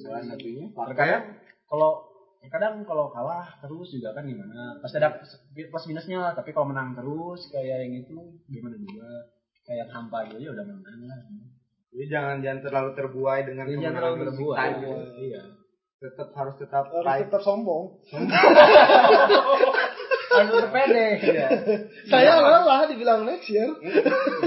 [0.00, 0.68] Salah satunya.
[0.72, 1.24] Terkadang
[1.66, 1.90] kalau
[2.40, 4.78] terkadang kalau kalah terus juga kan gimana?
[4.80, 5.18] Pasti ada
[5.52, 8.16] plus minusnya lah tapi kalau menang terus kayak yang itu
[8.48, 9.08] gimana juga?
[9.66, 11.20] Kayak hampa gitu ya udah menang lah.
[11.96, 14.84] Jadi jangan jangan terlalu terbuai dengan Jadi jangan terlalu terbuat tadi.
[15.32, 15.42] iya.
[15.96, 17.84] Tetap harus tetap Harus tetap sombong.
[20.38, 21.48] harus tetap pede Iya.
[22.10, 23.70] Saya lelah dibilang next year.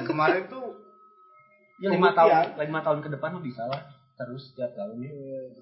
[0.01, 0.77] Kemarin tuh
[1.81, 3.79] ya lima tahun lima tahun ke depan lo bisa lah
[4.13, 5.11] terus setiap tahun ya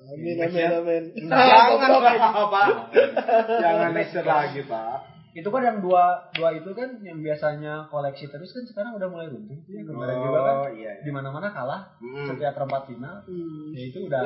[0.10, 0.72] Amin Next amin year.
[0.76, 1.04] amin.
[1.30, 2.68] jangan Pak.
[3.62, 4.98] Jangan next lagi Pak.
[5.38, 9.30] itu kan yang dua dua itu kan yang biasanya koleksi terus kan sekarang udah mulai
[9.30, 10.98] runtuh tuh yang kemarin juga kan Oh iya.
[10.98, 12.26] di mana mana kalah Mm.
[12.28, 13.70] setiap perempat final Hmm.
[13.70, 14.26] ya itu udah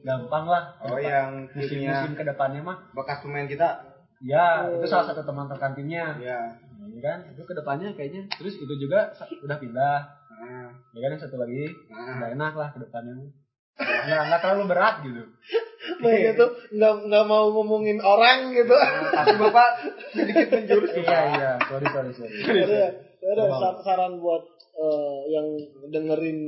[0.00, 3.89] gampang lah Oh yang timnya musim-musim ke depannya mah bekas pemain kita.
[4.20, 6.40] Ya itu salah satu teman rekan timnya Iya.
[6.80, 7.18] Nah, ya kan?
[7.32, 9.12] Itu ke depannya kayaknya terus itu juga
[9.44, 9.98] udah pindah.
[10.40, 11.68] Nah, ya kan yang satu lagi.
[11.88, 12.20] Nah.
[12.20, 13.32] udah enak lah ke depannya
[13.80, 15.22] nggak nggak terlalu berat gitu.
[16.04, 16.46] Baik itu
[16.76, 18.76] nggak nggak mau ngomongin orang gitu.
[18.76, 19.68] Nah, tapi Bapak
[20.12, 21.50] sedikit menjurus tuh, iya iya.
[21.64, 22.34] Sorry sorry sorry.
[22.60, 22.88] Ya,
[23.24, 24.44] ada sa- saran buat
[24.76, 25.46] eh, yang
[25.88, 26.38] dengerin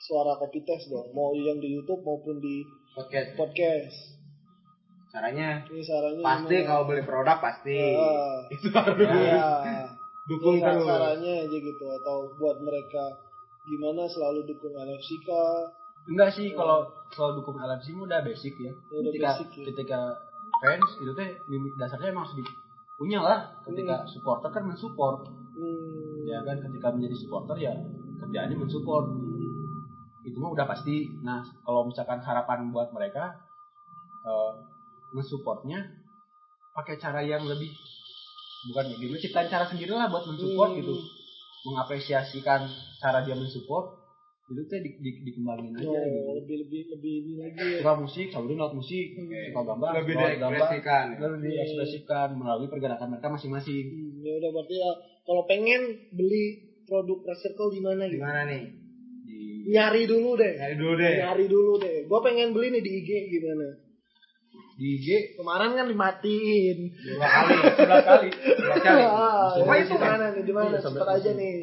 [0.00, 2.64] suara kopi tes dong, mau yang di YouTube maupun di
[2.96, 3.36] Podcast.
[3.36, 4.17] podcast.
[5.08, 6.68] Caranya Ini sarannya pasti gimana?
[6.68, 7.76] kalau beli produk pasti.
[7.94, 8.38] Ah.
[8.48, 9.48] Itu harus Iya.
[10.24, 10.84] dukung terus.
[10.84, 13.16] Sarannya aja gitu atau buat mereka
[13.64, 15.68] gimana selalu dukung LFC kah?
[16.06, 19.64] enggak sih kalau selalu dukung LFC udah basic ya Udah ketika basic ya.
[19.68, 20.00] ketika
[20.58, 21.30] fans itu teh
[21.74, 22.56] dasarnya emang harus di-
[22.96, 26.24] punya lah ketika supporter kan mensupport Hmm.
[26.24, 27.76] ya kan ketika menjadi supporter ya
[28.18, 29.04] kerjaannya mensupport
[30.22, 33.36] itu mah udah pasti nah kalau misalkan harapan buat mereka
[34.22, 34.52] eh
[35.10, 35.88] mensupportnya
[36.72, 37.70] pakai cara yang lebih
[38.66, 40.78] bukan gitu ciptain cara sendiri lah buat mensupport Hmm.
[40.78, 40.94] gitu
[41.64, 42.60] mengapresiasikan
[42.96, 43.94] cara dia mensupport
[44.48, 47.78] itu teh di, di- dikembangin aja Oh, gitu lebih lebih lebih ini lagi ya.
[47.78, 51.04] suka musik selalu lewat musik suka gambar Lebih lewat gambar diekspresikan.
[51.04, 51.18] ya.
[51.20, 54.90] lebih diekspresikan melalui pergerakan mereka masing-masing Hmm, ya udah berarti ya
[55.22, 56.44] kalau pengen beli
[56.82, 58.22] produk Circle di mana Di gitu?
[58.22, 58.62] mana nih?
[59.22, 59.38] di
[59.68, 60.54] Nyari dulu deh.
[60.56, 61.12] Nyari dulu deh.
[61.20, 61.96] Nyari dulu deh.
[62.02, 63.68] Gua pengen beli nih di IG gimana?
[64.78, 66.78] Di IG Kemarin kan dimatiin.
[66.94, 69.02] dua kali sebelas kali sebelas kali
[69.58, 70.42] Coba itu mana nih?
[70.46, 70.70] Di mana?
[70.70, 71.54] Iya, Cepet aja nih.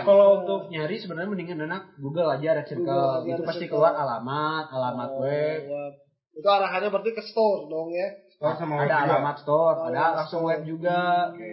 [0.00, 3.28] Kalau untuk nyari sebenarnya mendingan enak Google aja Red Circle.
[3.28, 3.76] Itu pasti Circle.
[3.76, 5.60] keluar alamat, alamat Oh, web.
[5.62, 5.92] web.
[6.32, 8.08] Itu arahannya berarti ke store dong ya.
[8.32, 9.12] Store sama web ada juga.
[9.12, 10.50] alamat store, Oh, ada alamat langsung store.
[10.50, 11.00] web juga.
[11.30, 11.52] Oke.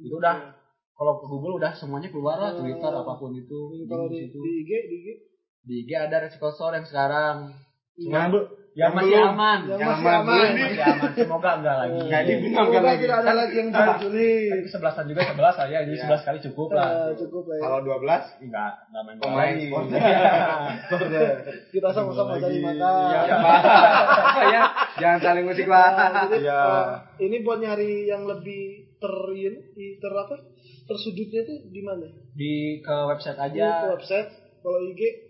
[0.00, 0.34] Itu udah
[0.94, 2.58] kalau ke Google udah semuanya keluar lah, Oh.
[2.58, 3.60] Twitter apa pun itu.
[3.84, 5.08] Kalau di, Di, IG, di IG.
[5.62, 7.52] di IG ada Circle Store yang sekarang.
[7.98, 9.30] Be- Yang masih belum.
[9.30, 9.58] aman.
[9.60, 10.48] Yang Yang masih aman aman.
[10.54, 11.10] Masih aman.
[11.14, 11.98] Semoga enggak lagi.
[12.00, 13.00] Nggak dibenamkan Semoga lagi.
[13.00, 14.50] tidak ada lagi yang julid-julid.
[14.50, 16.00] Tapi sebelasan juga sebelas saya, jadi Iya.
[16.00, 16.88] sebelas kali cukup lah.
[16.88, 17.62] Eh, cukup lah ya.
[17.62, 19.66] Kalau 12 Enggak, enggak main bola pemain lagi.
[21.70, 22.56] Kita sama-sama cari.
[22.58, 22.72] Iya,
[23.28, 23.36] Ya,
[24.46, 24.62] ya?
[24.96, 25.88] Jangan saling musik lah.
[25.90, 26.60] Nah, jadi, Ya.
[26.60, 26.88] eh,
[27.20, 28.62] ini buat nyari yang lebih
[28.96, 29.60] ter ini,
[29.96, 30.36] ter apa?
[30.84, 32.06] Tersudutnya tuh di mana?
[32.32, 33.90] Di ke website Di aja.
[33.90, 34.30] website.
[34.58, 35.27] Kalau IG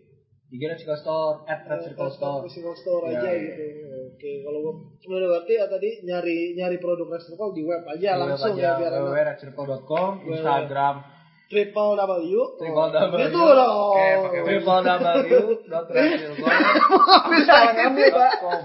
[0.48, 2.40] Di Red Circle Store, at Red Circle Store.
[2.48, 3.20] Physical store Ya.
[3.20, 3.60] aja gitu.
[4.08, 8.32] Oke, kalau berarti ya tadi nyari nyari produk Red Circle di web aja Di web
[8.32, 11.04] langsung aja, ya biar www.redcircle.com, Instagram,
[11.48, 12.40] Triple W.
[12.60, 13.24] Triple W.
[13.24, 13.72] Itu loh.
[13.92, 14.48] Oke, pakai web.
[14.68, 17.28] www.redcircle.com.
[17.32, 18.32] Bisa ngambil pak.
[18.40, 18.64] Com.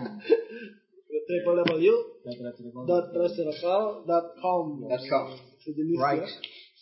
[1.23, 1.93] Triple W.
[2.87, 4.63] Dot redcircle dot com.
[4.87, 5.25] Dot com.
[5.63, 6.23] Sejenis Right.
[6.23, 6.27] ya.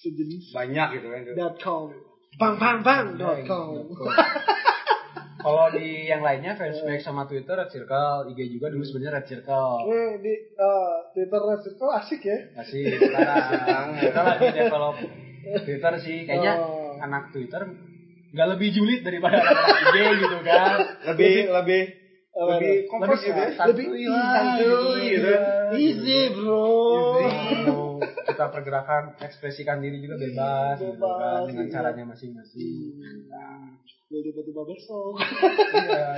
[0.01, 0.43] Sejenis.
[0.53, 1.21] Banyak gitu kan.
[1.37, 1.93] dot com.
[2.41, 3.85] Bang bang bang dot com.
[5.41, 9.71] Kalau di yang lainnya Facebook sama Twitter Red Circle, IG juga dulu sebenarnya Red Circle.
[9.83, 12.37] Ini di eh, Twitter Red Circle asik ya.
[12.53, 14.95] Masih sekarang kita lagi develop
[15.61, 16.17] Twitter sih.
[16.23, 16.93] Kayaknya Oh.
[16.99, 17.61] anak Twitter
[18.31, 20.77] nggak lebih julid daripada anak IG gitu kan.
[21.09, 21.81] Lebih lebih
[22.31, 23.47] lebih Lebih gitu ya.
[23.51, 24.63] santuy Lebih santuy
[25.03, 25.27] gitu.
[25.27, 25.33] gitu.
[25.75, 26.63] Easy bro.
[27.67, 27.80] Mau
[28.41, 31.73] kita pergerakan ekspresikan diri juga bebas, gitu Bebas, kan dengan iya.
[31.77, 32.97] caranya masing-masing.
[34.09, 35.13] Ya tiba-tiba besok.
[35.77, 36.09] Iya.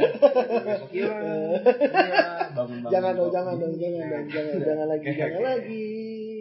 [0.63, 1.15] Besok iya.
[1.19, 2.91] Iya, bangun-bangun.
[2.95, 5.83] jangan dong, jangan dong, jangan dong, jangan, jangan lagi, jangan lagi.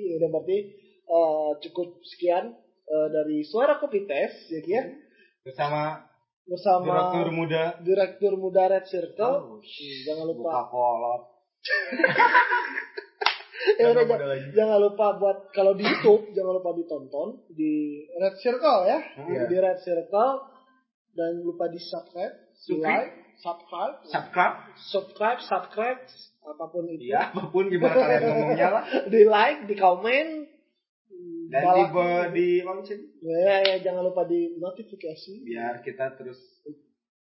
[0.07, 0.59] Ya Udah berarti
[1.03, 2.55] eh, cukup sekian
[2.87, 4.87] eh, dari suara kopi tes ya Ki ya
[5.43, 5.99] Bersama
[6.47, 9.59] bersama direktur muda Direktur Muda Red Circle.
[9.59, 11.23] Hmm, jangan lupa buka kolot.
[13.79, 14.47] ya udah, Jangan jangan, ada lagi.
[14.53, 17.73] jangan lupa buat kalau di YouTube jangan lupa ditonton di
[18.13, 18.99] Red Circle ya.
[19.23, 19.43] Iya.
[19.47, 20.33] Di Red Circle
[21.13, 24.55] dan lupa di subscribe, di like, subscribe, Subscribe.
[24.81, 26.01] subscribe, subscribe
[26.43, 27.13] apa pun itu.
[27.13, 28.85] Iya, apa pun gimana kalian ngomongnya lah.
[29.13, 30.27] Di like, di komen,
[31.53, 31.85] Dan di
[32.33, 36.41] di lonceng Ya, ya, jangan lupa di notifikasi biar kita terus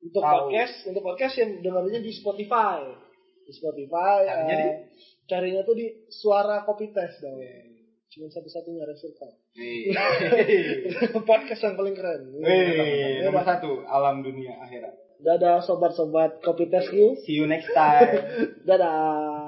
[0.00, 0.48] untuk Tahu.
[0.48, 2.80] podcast, untuk podcast yang dengarnya di Spotify.
[3.44, 4.70] Di Spotify, di?
[5.30, 7.38] Carinya tuh di suara kopi tes dong.
[8.10, 9.30] Cuma satu-satunya Resurkan.
[9.54, 9.94] Wih,
[11.30, 12.34] podcast yang paling keren.
[12.42, 15.22] Wih, nomor satu alam dunia akhirat.
[15.22, 17.14] Dadah sobat-sobat kopi tes you.
[17.22, 18.10] See you next time.
[18.68, 19.46] Dadah.